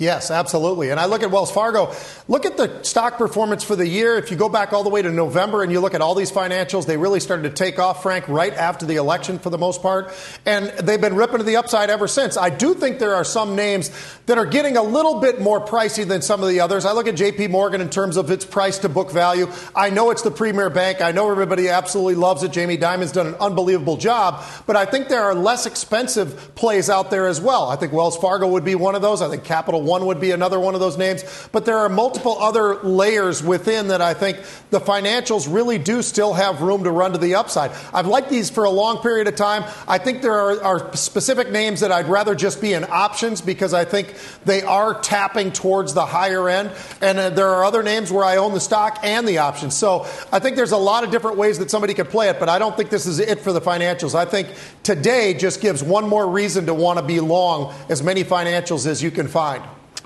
[0.00, 0.88] Yes, absolutely.
[0.88, 1.94] And I look at Wells Fargo.
[2.26, 4.16] Look at the stock performance for the year.
[4.16, 6.32] If you go back all the way to November and you look at all these
[6.32, 9.82] financials, they really started to take off, Frank, right after the election for the most
[9.82, 10.10] part.
[10.46, 12.38] And they've been ripping to the upside ever since.
[12.38, 13.90] I do think there are some names
[14.24, 16.86] that are getting a little bit more pricey than some of the others.
[16.86, 19.48] I look at JP Morgan in terms of its price to book value.
[19.76, 21.02] I know it's the premier bank.
[21.02, 22.52] I know everybody absolutely loves it.
[22.52, 24.42] Jamie Dimon's done an unbelievable job.
[24.66, 27.68] But I think there are less expensive plays out there as well.
[27.68, 29.20] I think Wells Fargo would be one of those.
[29.20, 31.22] I think Capital one would be another one of those names.
[31.52, 34.38] But there are multiple other layers within that I think
[34.70, 37.72] the financials really do still have room to run to the upside.
[37.92, 39.64] I've liked these for a long period of time.
[39.88, 43.74] I think there are, are specific names that I'd rather just be in options because
[43.74, 46.70] I think they are tapping towards the higher end.
[47.02, 49.76] And uh, there are other names where I own the stock and the options.
[49.76, 52.48] So I think there's a lot of different ways that somebody could play it, but
[52.48, 54.14] I don't think this is it for the financials.
[54.14, 54.48] I think
[54.82, 59.02] today just gives one more reason to want to be long as many financials as
[59.02, 59.62] you can find.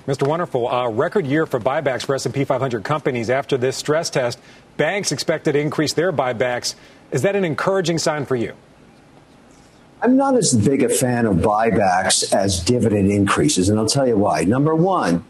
[0.07, 0.27] Mr.
[0.27, 4.37] Wonderful, uh, record year for buybacks for S&P 500 companies after this stress test.
[4.77, 6.75] Banks expected to increase their buybacks.
[7.09, 8.53] Is that an encouraging sign for you?
[10.03, 14.15] I'm not as big a fan of buybacks as dividend increases, and I'll tell you
[14.15, 14.43] why.
[14.43, 15.25] Number one,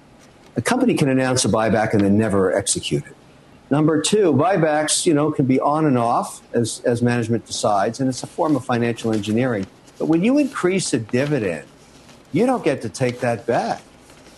[0.57, 3.15] a company can announce a buyback and then never execute it.
[3.69, 8.09] Number two, buybacks, you know, can be on and off as, as management decides, and
[8.09, 9.67] it's a form of financial engineering.
[9.97, 11.65] But when you increase a dividend,
[12.33, 13.81] you don't get to take that back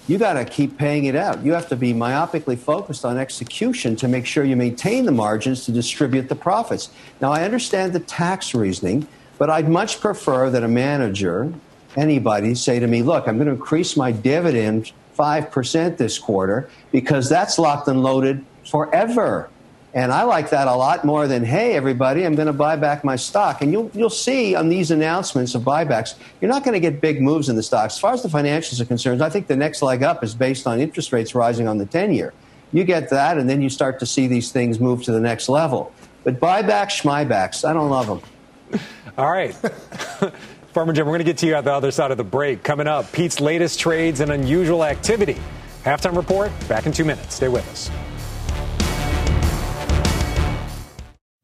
[0.07, 1.43] you got to keep paying it out.
[1.43, 5.65] You have to be myopically focused on execution to make sure you maintain the margins
[5.65, 6.89] to distribute the profits.
[7.21, 11.51] Now, I understand the tax reasoning, but I'd much prefer that a manager,
[11.97, 17.27] anybody, say to me, look, I'm going to increase my dividend 5% this quarter because
[17.27, 19.49] that's locked and loaded forever.
[19.97, 23.03] And I like that a lot more than, hey, everybody, I'm going to buy back
[23.03, 23.63] my stock.
[23.63, 27.19] And you'll, you'll see on these announcements of buybacks, you're not going to get big
[27.19, 27.95] moves in the stocks.
[27.95, 30.67] As far as the financials are concerned, I think the next leg up is based
[30.67, 32.31] on interest rates rising on the 10 year.
[32.71, 35.49] You get that, and then you start to see these things move to the next
[35.49, 35.91] level.
[36.23, 38.79] But buybacks, schmybacks, I don't love them.
[39.17, 39.55] All right.
[40.73, 42.61] Farmer Jim, we're going to get to you at the other side of the break.
[42.61, 45.37] Coming up, Pete's latest trades and unusual activity.
[45.83, 47.33] Halftime report, back in two minutes.
[47.33, 47.89] Stay with us.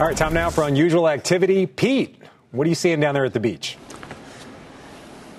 [0.00, 1.66] All right, time now for unusual activity.
[1.66, 2.16] Pete,
[2.52, 3.76] what are you seeing down there at the beach?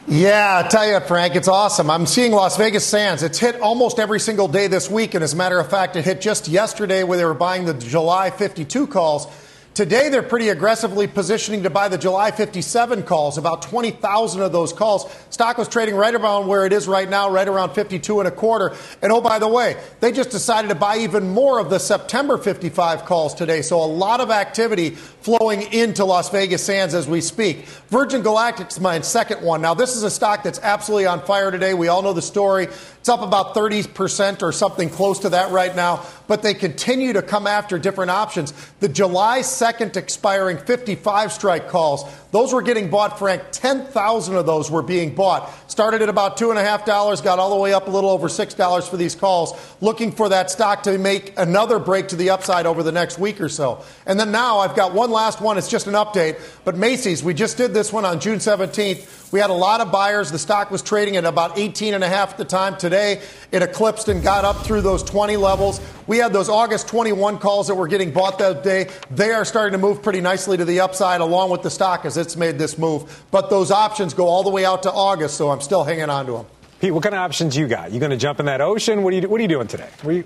[0.07, 1.89] Yeah, I tell you, Frank, it's awesome.
[1.89, 3.23] I'm seeing Las Vegas Sands.
[3.23, 5.15] It's hit almost every single day this week.
[5.15, 7.73] And as a matter of fact, it hit just yesterday where they were buying the
[7.73, 9.25] July 52 calls.
[9.73, 14.73] Today, they're pretty aggressively positioning to buy the July 57 calls, about 20,000 of those
[14.73, 15.09] calls.
[15.29, 18.31] Stock was trading right around where it is right now, right around 52 and a
[18.31, 18.75] quarter.
[19.01, 22.37] And oh, by the way, they just decided to buy even more of the September
[22.37, 23.61] 55 calls today.
[23.61, 27.65] So a lot of activity flowing into Las Vegas Sands as we speak.
[27.87, 29.61] Virgin Galactic's my second one.
[29.61, 31.73] Now, this is a stock that's absolutely on fire today.
[31.73, 32.67] We all know the story.
[33.01, 37.23] It's up about 30% or something close to that right now, but they continue to
[37.23, 38.53] come after different options.
[38.79, 43.43] The July 2nd expiring 55 strike calls, those were getting bought, Frank.
[43.51, 45.51] 10,000 of those were being bought.
[45.69, 49.15] Started at about $2.5, got all the way up a little over $6 for these
[49.15, 53.19] calls, looking for that stock to make another break to the upside over the next
[53.19, 53.83] week or so.
[54.05, 55.57] And then now I've got one last one.
[55.57, 56.39] It's just an update.
[56.63, 59.31] But Macy's, we just did this one on June 17th.
[59.31, 60.29] We had a lot of buyers.
[60.31, 62.77] The stock was trading at about 18 and a half at the time.
[62.77, 65.79] Today, it eclipsed and got up through those 20 levels.
[66.05, 68.89] We had those August 21 calls that were getting bought that day.
[69.09, 72.17] They are starting to move pretty nicely to the upside along with the stock as
[72.21, 73.23] it's made this move.
[73.31, 76.25] But those options go all the way out to August, so I'm still hanging on
[76.27, 76.45] to them.
[76.79, 77.91] Pete, what kind of options you got?
[77.91, 79.03] You going to jump in that ocean?
[79.03, 79.89] What are you, what are you doing today?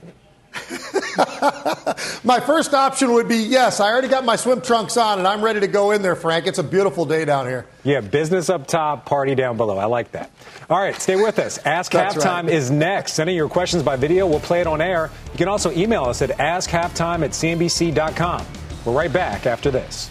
[2.23, 3.79] my first option would be yes.
[3.79, 6.47] I already got my swim trunks on and I'm ready to go in there, Frank.
[6.47, 7.65] It's a beautiful day down here.
[7.84, 9.77] Yeah, business up top, party down below.
[9.77, 10.31] I like that.
[10.69, 11.58] All right, stay with us.
[11.65, 12.50] Ask Halftime right.
[12.50, 13.13] is next.
[13.13, 14.25] Sending your questions by video.
[14.25, 15.12] We'll play it on air.
[15.33, 18.46] You can also email us at askhalftime at cnbc.com.
[18.85, 20.10] We're right back after this.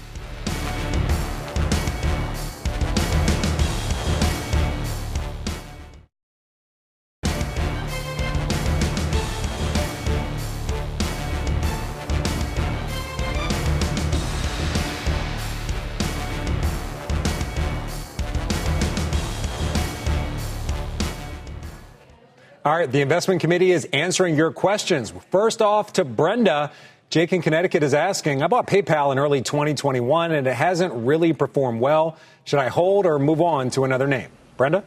[22.64, 25.12] All right, the investment committee is answering your questions.
[25.30, 26.72] First off to Brenda.
[27.10, 31.34] Jake in Connecticut is asking, I bought PayPal in early 2021 and it hasn't really
[31.34, 32.16] performed well.
[32.44, 34.30] Should I hold or move on to another name?
[34.56, 34.82] Brenda?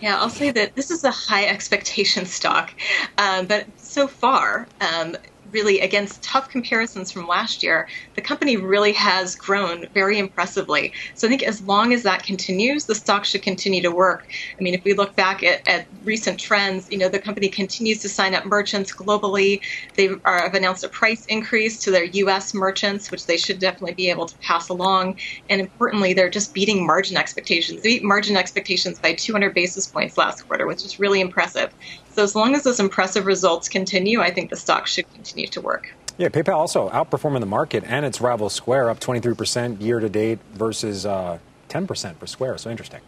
[0.00, 2.72] Yeah, I'll say that this is a high expectation stock,
[3.18, 5.18] um, but so far, um,
[5.52, 10.92] really against tough comparisons from last year, the company really has grown very impressively.
[11.14, 14.26] So I think as long as that continues, the stock should continue to work.
[14.58, 18.00] I mean, if we look back at, at recent trends, you know, the company continues
[18.00, 19.60] to sign up merchants globally.
[19.96, 22.54] They are, have announced a price increase to their U.S.
[22.54, 25.18] merchants, which they should definitely be able to pass along.
[25.48, 27.82] And importantly, they're just beating margin expectations.
[27.82, 31.74] They beat margin expectations by 200 basis points last quarter, which is really impressive.
[32.12, 35.60] So as long as those impressive results continue, I think the stock should continue to
[35.60, 35.94] work.
[36.18, 40.38] Yeah, PayPal also outperforming the market and its rival Square, up 23% year to date
[40.52, 41.38] versus uh,
[41.70, 42.58] 10% for Square.
[42.58, 43.00] So interesting.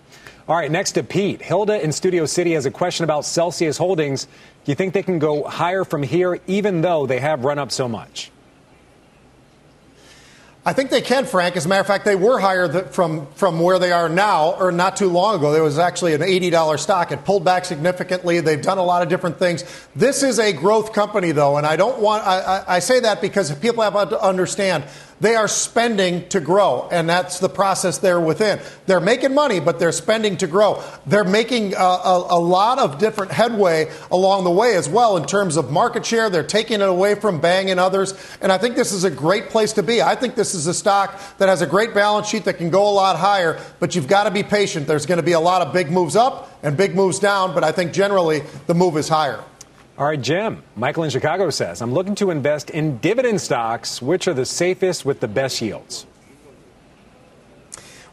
[0.48, 1.40] All right, next to Pete.
[1.40, 4.24] Hilda in Studio City has a question about Celsius Holdings.
[4.24, 7.70] Do you think they can go higher from here, even though they have run up
[7.70, 8.31] so much?
[10.64, 11.56] I think they can, Frank.
[11.56, 14.70] As a matter of fact, they were higher from, from where they are now, or
[14.70, 15.50] not too long ago.
[15.50, 17.10] There was actually an $80 stock.
[17.10, 18.38] It pulled back significantly.
[18.40, 19.64] They've done a lot of different things.
[19.96, 23.20] This is a growth company, though, and I don't want, I, I, I say that
[23.20, 24.84] because people have to understand
[25.22, 28.58] they are spending to grow, and that's the process they're within.
[28.86, 30.82] They're making money, but they're spending to grow.
[31.06, 35.24] They're making a, a, a, lot of different headway along the way as well in
[35.24, 36.28] terms of market share.
[36.28, 39.48] They're taking it away from Bang and others, and I think this is a great
[39.48, 40.02] place to be.
[40.02, 42.88] I think this is a stock that has a great balance sheet that can go
[42.88, 44.88] a lot higher, but you've got to be patient.
[44.88, 47.62] There's going to be a lot of big moves up and big moves down, but
[47.62, 49.44] I think generally the move is higher.
[50.02, 50.64] All right, Jim.
[50.74, 54.02] Michael in Chicago says, I'm looking to invest in dividend stocks.
[54.02, 56.06] Which are the safest with the best yields?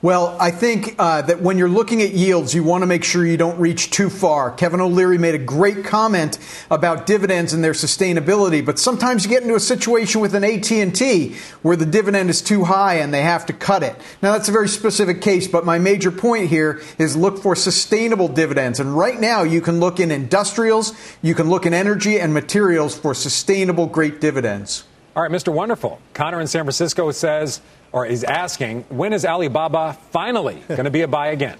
[0.02, 3.26] Well, I think uh, that when you're looking at yields, you want to make sure
[3.26, 4.50] you don't reach too far.
[4.50, 6.40] Kevin O'Leary made a great comment
[6.72, 11.36] about dividends and their sustainability, but sometimes you get into a situation with an AT&T
[11.64, 13.94] where the dividend is too high and they have to cut it.
[14.22, 18.30] Now that's a very specific case, but my major point here is look for sustainable
[18.30, 18.80] dividends.
[18.80, 22.98] And right now you can look in industrials, you can look in energy and materials
[22.98, 24.86] for sustainable great dividends.
[25.14, 25.52] All right, Mr.
[25.52, 26.00] Wonderful.
[26.14, 27.60] Connor in San Francisco says
[27.92, 31.58] or is asking, when is Alibaba finally going to be a buy again?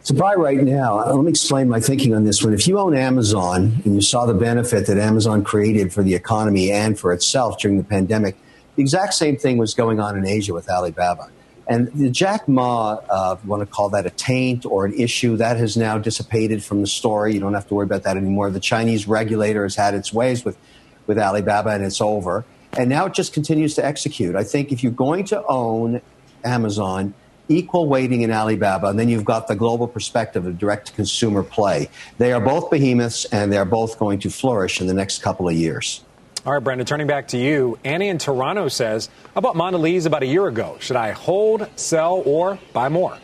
[0.00, 0.98] It's a buy right now.
[0.98, 2.52] Uh, let me explain my thinking on this one.
[2.52, 6.72] If you own Amazon and you saw the benefit that Amazon created for the economy
[6.72, 8.36] and for itself during the pandemic,
[8.74, 11.30] the exact same thing was going on in Asia with Alibaba.
[11.68, 15.56] And the Jack Ma, uh, want to call that a taint or an issue, that
[15.56, 17.34] has now dissipated from the story.
[17.34, 18.50] You don't have to worry about that anymore.
[18.50, 20.58] The Chinese regulator has had its ways with,
[21.06, 22.44] with Alibaba and it's over.
[22.78, 24.34] And now it just continues to execute.
[24.34, 26.00] I think if you're going to own
[26.44, 27.14] Amazon,
[27.48, 31.42] equal weighting in Alibaba, and then you've got the global perspective of direct to consumer
[31.42, 31.90] play.
[32.18, 35.54] They are both behemoths, and they're both going to flourish in the next couple of
[35.54, 36.02] years.
[36.44, 37.78] All right, Brenda, turning back to you.
[37.84, 40.76] Annie in Toronto says, I bought Mondelez about a year ago.
[40.80, 43.16] Should I hold, sell, or buy more?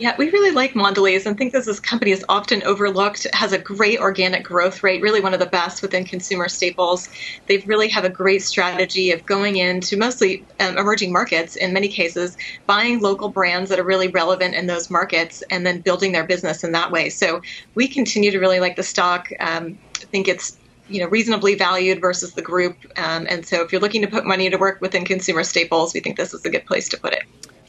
[0.00, 3.58] Yeah, we really like Mondelez and think this, this company is often overlooked, has a
[3.58, 7.10] great organic growth rate, really one of the best within consumer staples.
[7.48, 11.88] They really have a great strategy of going into mostly um, emerging markets in many
[11.88, 16.24] cases, buying local brands that are really relevant in those markets, and then building their
[16.24, 17.10] business in that way.
[17.10, 17.42] So
[17.74, 19.28] we continue to really like the stock.
[19.38, 20.56] Um, I think it's
[20.88, 24.24] you know reasonably valued versus the group, um, and so if you're looking to put
[24.24, 27.12] money to work within consumer staples, we think this is a good place to put
[27.12, 27.24] it.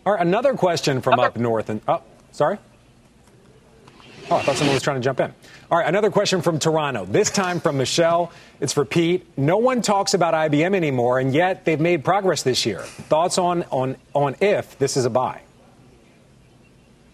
[0.05, 2.01] All right, another question from up north, and oh,
[2.31, 2.57] Sorry?
[4.29, 5.33] Oh, I thought someone was trying to jump in.
[5.69, 7.05] All right, another question from Toronto.
[7.05, 8.31] This time from Michelle.
[8.61, 9.25] It's for Pete.
[9.37, 12.79] No one talks about IBM anymore, and yet they've made progress this year.
[12.79, 15.41] Thoughts on, on, on if this is a buy?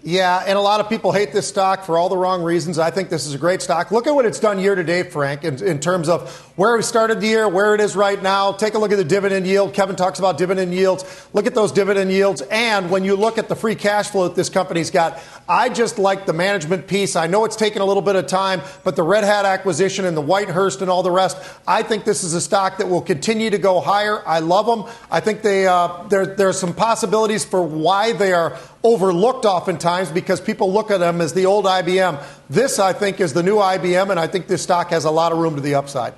[0.04, 2.78] Yeah, and a lot of people hate this stock for all the wrong reasons.
[2.78, 3.92] I think this is a great stock.
[3.92, 6.84] Look at what it's done year to date, Frank, in, in, terms of where we
[6.84, 8.52] started the year, where it is right now.
[8.52, 9.74] Take a look at the dividend yield.
[9.74, 11.28] Kevin talks about dividend yields.
[11.34, 12.42] Look at those dividend yields.
[12.44, 15.20] And when you look at the free cash flow that this company's got,
[15.50, 17.16] I just like the management piece.
[17.16, 20.16] I know it's taken a little bit of time, but the Red Hat acquisition and
[20.16, 21.38] the Whitehurst and all the rest,
[21.68, 24.26] I think this is a stock that will continue to go higher.
[24.28, 24.94] I love them.
[25.10, 30.12] I think they uh, there, there are some possibilities for why they are overlooked oftentimes
[30.12, 32.24] because people look at them as the old IBM.
[32.50, 35.32] This, I think, is the new IBM, and I think this stock has a lot
[35.32, 36.14] of room to the upside.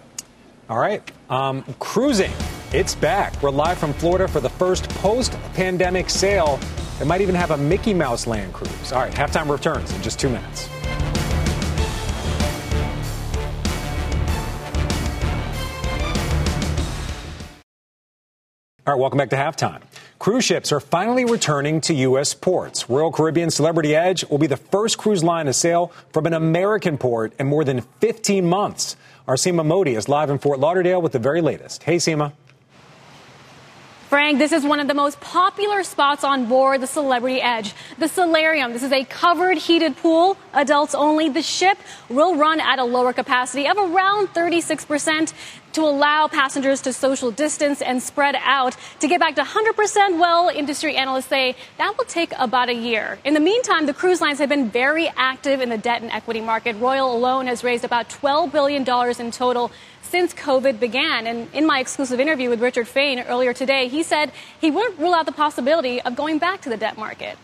[0.70, 1.02] All right.
[1.30, 2.32] Um, cruising,
[2.72, 3.42] it's back.
[3.42, 6.60] We're live from Florida for the first post pandemic sale.
[7.02, 8.92] It might even have a Mickey Mouse land cruise.
[8.92, 10.70] All right, halftime returns in just two minutes.
[18.88, 19.82] All right, welcome back to halftime.
[20.20, 22.34] Cruise ships are finally returning to U.S.
[22.34, 22.90] ports.
[22.90, 26.98] Royal Caribbean Celebrity Edge will be the first cruise line to sail from an American
[26.98, 28.96] port in more than 15 months.
[29.28, 31.84] Our Seema Modi is live in Fort Lauderdale with the very latest.
[31.84, 32.32] Hey, Seema.
[34.10, 37.76] Frank, this is one of the most popular spots on board the Celebrity Edge.
[38.00, 38.74] The Solarium.
[38.74, 41.30] This is a covered heated pool, adults only.
[41.30, 41.78] The ship
[42.10, 45.32] will run at a lower capacity of around 36%
[45.74, 48.76] to allow passengers to social distance and spread out.
[49.02, 53.20] To get back to 100%, well, industry analysts say that will take about a year.
[53.24, 56.42] In the meantime, the cruise lines have been very active in the debt and equity
[56.42, 56.76] market.
[56.78, 58.82] Royal alone has raised about $12 billion
[59.22, 59.72] in total
[60.10, 61.28] since COVID began.
[61.28, 65.14] And in my exclusive interview with Richard Fain earlier today, he said he wouldn't rule
[65.14, 67.38] out the possibility of going back to the debt market.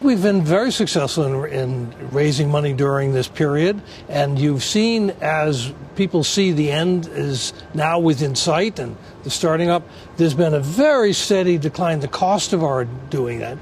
[0.00, 3.80] We've been very successful in, in, raising money during this period,
[4.10, 8.94] and you've seen as people see the end is now within sight and
[9.24, 9.82] the starting up,
[10.18, 11.94] there's been a very steady decline.
[11.94, 13.56] in The cost of our doing that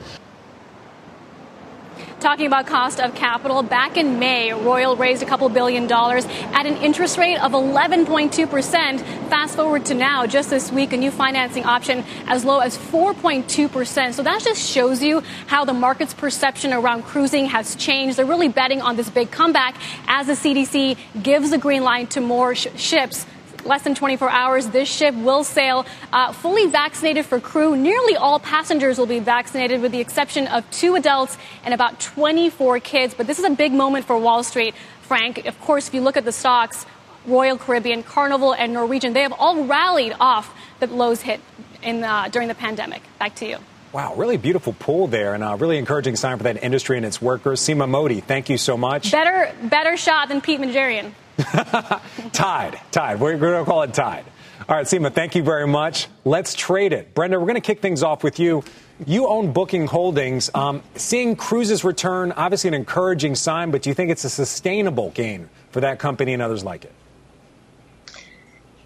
[2.24, 6.64] Talking about cost of capital, back in May, Royal raised a couple billion dollars at
[6.64, 9.00] an interest rate of 11.2%.
[9.28, 14.14] Fast forward to now, just this week, a new financing option as low as 4.2%.
[14.14, 18.16] So that just shows you how the market's perception around cruising has changed.
[18.16, 19.76] They're really betting on this big comeback
[20.08, 23.26] as the CDC gives the green light to more sh- ships
[23.66, 27.76] less than 24 hours, this ship will sail uh, fully vaccinated for crew.
[27.76, 32.80] Nearly all passengers will be vaccinated, with the exception of two adults and about 24
[32.80, 33.14] kids.
[33.14, 35.46] But this is a big moment for Wall Street, Frank.
[35.46, 36.86] Of course, if you look at the stocks,
[37.26, 41.40] Royal Caribbean, Carnival, and Norwegian, they have all rallied off the lows hit
[41.82, 43.02] in, uh, during the pandemic.
[43.18, 43.58] Back to you.
[43.92, 47.22] Wow, really beautiful pool there, and a really encouraging sign for that industry and its
[47.22, 47.60] workers.
[47.60, 49.12] Seema Modi, thank you so much.
[49.12, 51.12] Better, better shot than Pete Najarian.
[52.32, 53.20] tied, tied.
[53.20, 54.24] We're going to call it tied.
[54.68, 56.08] All right, Seema, thank you very much.
[56.24, 57.14] Let's trade it.
[57.14, 58.64] Brenda, we're going to kick things off with you.
[59.06, 60.50] You own Booking Holdings.
[60.54, 65.10] Um, seeing cruises return, obviously an encouraging sign, but do you think it's a sustainable
[65.10, 66.92] gain for that company and others like it?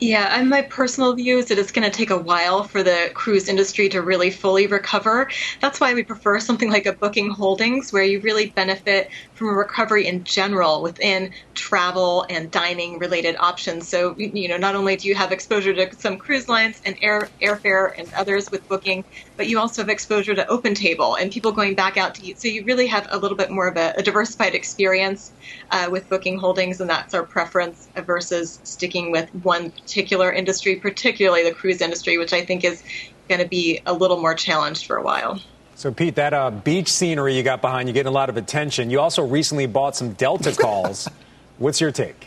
[0.00, 3.10] Yeah, and my personal view is that it's going to take a while for the
[3.14, 5.28] cruise industry to really fully recover.
[5.60, 9.52] That's why we prefer something like a Booking Holdings, where you really benefit from a
[9.54, 13.90] recovery in general within travel and dining related options.
[13.90, 17.32] So, you know, not only do you have exposure to some cruise lines and air
[17.42, 19.04] airfare and others with Booking,
[19.36, 22.40] but you also have exposure to open table and people going back out to eat.
[22.40, 25.32] So you really have a little bit more of a, a diversified experience
[25.70, 31.42] uh, with Booking Holdings, and that's our preference versus sticking with one particular industry, particularly
[31.42, 32.82] the cruise industry, which I think is
[33.26, 35.40] going to be a little more challenged for a while.
[35.76, 38.90] So, Pete, that uh, beach scenery you got behind you getting a lot of attention.
[38.90, 41.08] You also recently bought some Delta calls.
[41.58, 42.26] What's your take?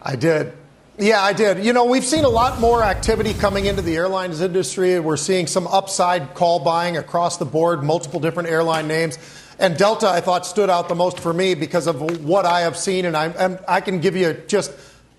[0.00, 0.52] I did.
[0.98, 1.64] Yeah, I did.
[1.64, 5.00] You know, we've seen a lot more activity coming into the airlines industry.
[5.00, 9.18] We're seeing some upside call buying across the board, multiple different airline names.
[9.58, 12.76] And Delta, I thought, stood out the most for me because of what I have
[12.76, 13.04] seen.
[13.04, 14.70] And I, I can give you just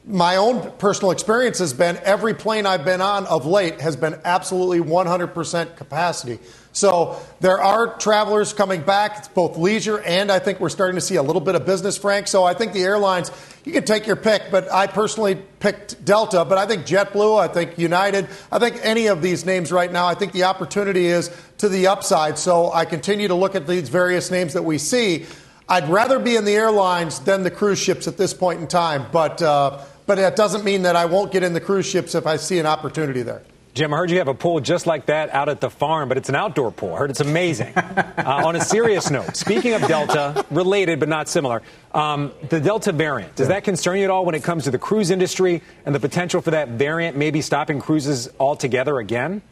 [0.05, 4.19] my own personal experience has been every plane I've been on of late has been
[4.23, 6.39] absolutely 100% capacity.
[6.71, 9.17] So there are travelers coming back.
[9.17, 11.97] It's both leisure and I think we're starting to see a little bit of business,
[11.97, 12.27] Frank.
[12.27, 13.31] So I think the airlines,
[13.65, 16.45] you can take your pick, but I personally picked Delta.
[16.45, 20.07] But I think JetBlue, I think United, I think any of these names right now,
[20.07, 22.37] I think the opportunity is to the upside.
[22.37, 25.25] So I continue to look at these various names that we see.
[25.69, 29.05] I'd rather be in the airlines than the cruise ships at this point in time.
[29.11, 32.25] But, uh, but that doesn't mean that I won't get in the cruise ships if
[32.25, 33.43] I see an opportunity there.
[33.75, 36.17] Jim, I heard you have a pool just like that out at the farm, but
[36.17, 36.95] it's an outdoor pool.
[36.95, 37.71] I heard it's amazing.
[37.77, 41.61] uh, on a serious note, speaking of Delta, related but not similar,
[41.93, 44.79] um, the Delta variant, does that concern you at all when it comes to the
[44.79, 49.43] cruise industry and the potential for that variant maybe stopping cruises altogether again?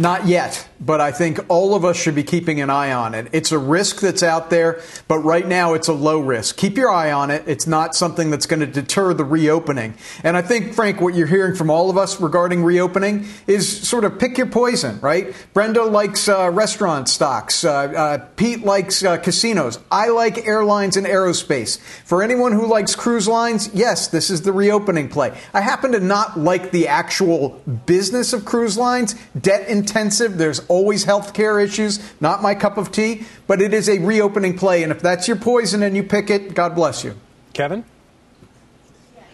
[0.00, 3.26] Not yet, but I think all of us should be keeping an eye on it.
[3.32, 6.56] It's a risk that's out there, but right now it's a low risk.
[6.56, 7.42] Keep your eye on it.
[7.48, 9.94] It's not something that's going to deter the reopening.
[10.22, 14.04] And I think, Frank, what you're hearing from all of us regarding reopening is sort
[14.04, 15.34] of pick your poison, right?
[15.52, 17.64] Brenda likes uh, restaurant stocks.
[17.64, 19.80] Uh, uh, Pete likes uh, casinos.
[19.90, 21.80] I like airlines and aerospace.
[22.04, 25.36] For anyone who likes cruise lines, yes, this is the reopening play.
[25.52, 30.38] I happen to not like the actual business of cruise lines, debt intensive.
[30.38, 32.00] There's always health care issues.
[32.20, 34.82] Not my cup of tea, but it is a reopening play.
[34.82, 37.14] And if that's your poison and you pick it, God bless you.
[37.54, 37.84] Kevin?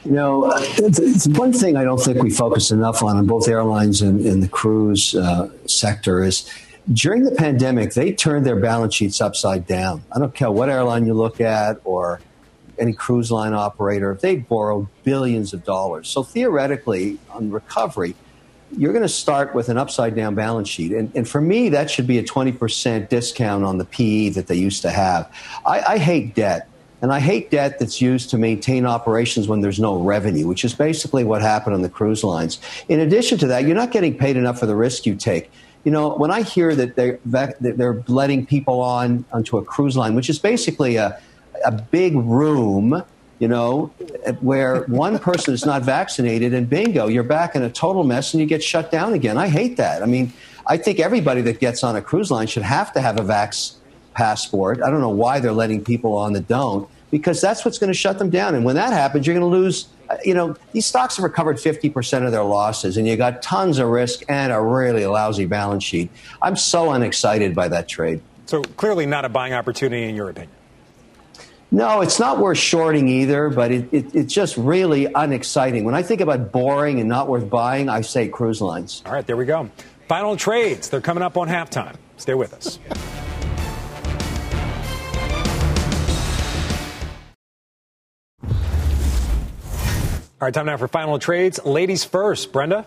[0.05, 4.03] You know, it's one thing I don't think we focus enough on in both airlines
[4.03, 6.49] and, and the cruise uh, sector is
[6.93, 10.05] during the pandemic, they turned their balance sheets upside down.
[10.15, 12.21] I don't care what airline you look at or
[12.79, 16.09] any cruise line operator, they borrowed billions of dollars.
[16.09, 18.15] So theoretically, on recovery,
[18.77, 20.93] you're going to start with an upside down balance sheet.
[20.93, 24.57] And, and for me, that should be a 20% discount on the PE that they
[24.57, 25.33] used to have.
[25.67, 26.69] I, I hate debt.
[27.03, 30.75] And I hate debt that's used to maintain operations when there's no revenue, which is
[30.75, 32.59] basically what happened on the cruise lines.
[32.89, 35.51] In addition to that, you're not getting paid enough for the risk you take.
[35.85, 37.19] You know, when I hear that they're,
[37.61, 41.21] they're letting people on onto a cruise line, which is basically a,
[41.67, 43.05] a big room
[43.45, 43.89] you know,
[44.41, 48.41] where one person is not vaccinated and bingo, you're back in a total mess and
[48.41, 49.37] you get shut down again.
[49.37, 50.03] I hate that.
[50.03, 50.33] I mean,
[50.67, 53.75] I think everybody that gets on a cruise line should have to have a vax
[54.15, 54.81] passport.
[54.83, 57.99] I don't know why they're letting people on that don't, because that's what's going to
[57.99, 58.55] shut them down.
[58.55, 59.89] And when that happens, you're going to lose.
[60.09, 63.79] Uh, you know, these stocks have recovered 50% of their losses, and you got tons
[63.79, 66.11] of risk and a really lousy balance sheet.
[66.41, 68.23] I'm so unexcited by that trade.
[68.47, 70.51] So clearly not a buying opportunity in your opinion.
[71.71, 75.85] No, it's not worth shorting either, but it, it, it's just really unexciting.
[75.85, 79.03] When I think about boring and not worth buying, I say cruise lines.
[79.07, 79.71] All right, there we go.
[80.09, 80.89] Final trades.
[80.89, 81.97] They're coming up on halftime.
[82.17, 82.79] Stay with us.
[90.41, 91.59] All right, time now for final trades.
[91.65, 92.87] Ladies first, Brenda.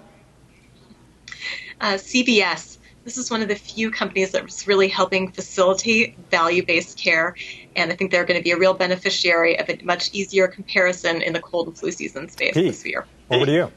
[1.82, 6.98] Uh, CVS this is one of the few companies that's really helping facilitate value based
[6.98, 7.38] care.
[7.78, 11.22] And I think they're going to be a real beneficiary of a much easier comparison
[11.22, 13.06] in the cold and flu season space Pete, this year.
[13.30, 13.72] Over to you.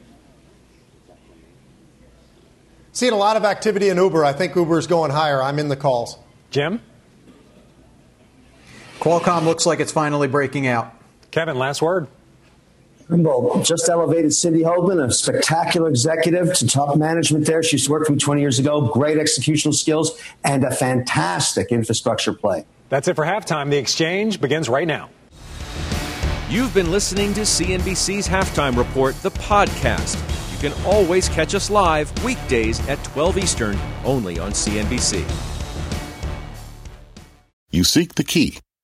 [2.91, 4.25] Seeing a lot of activity in Uber.
[4.25, 5.41] I think Uber is going higher.
[5.41, 6.17] I'm in the calls.
[6.49, 6.81] Jim?
[8.99, 10.93] Qualcomm looks like it's finally breaking out.
[11.29, 12.07] Kevin, last word.
[13.11, 17.61] Trimble just elevated Cindy Holdman, a spectacular executive, to top management there.
[17.61, 18.87] She used to work for me 20 years ago.
[18.87, 22.65] Great executional skills and a fantastic infrastructure play.
[22.87, 23.69] That's it for halftime.
[23.69, 25.09] The exchange begins right now.
[26.49, 30.15] You've been listening to CNBC's Halftime Report, the podcast.
[30.53, 35.29] You can always catch us live weekdays at 12 Eastern, only on CNBC.
[37.71, 38.59] You seek the key.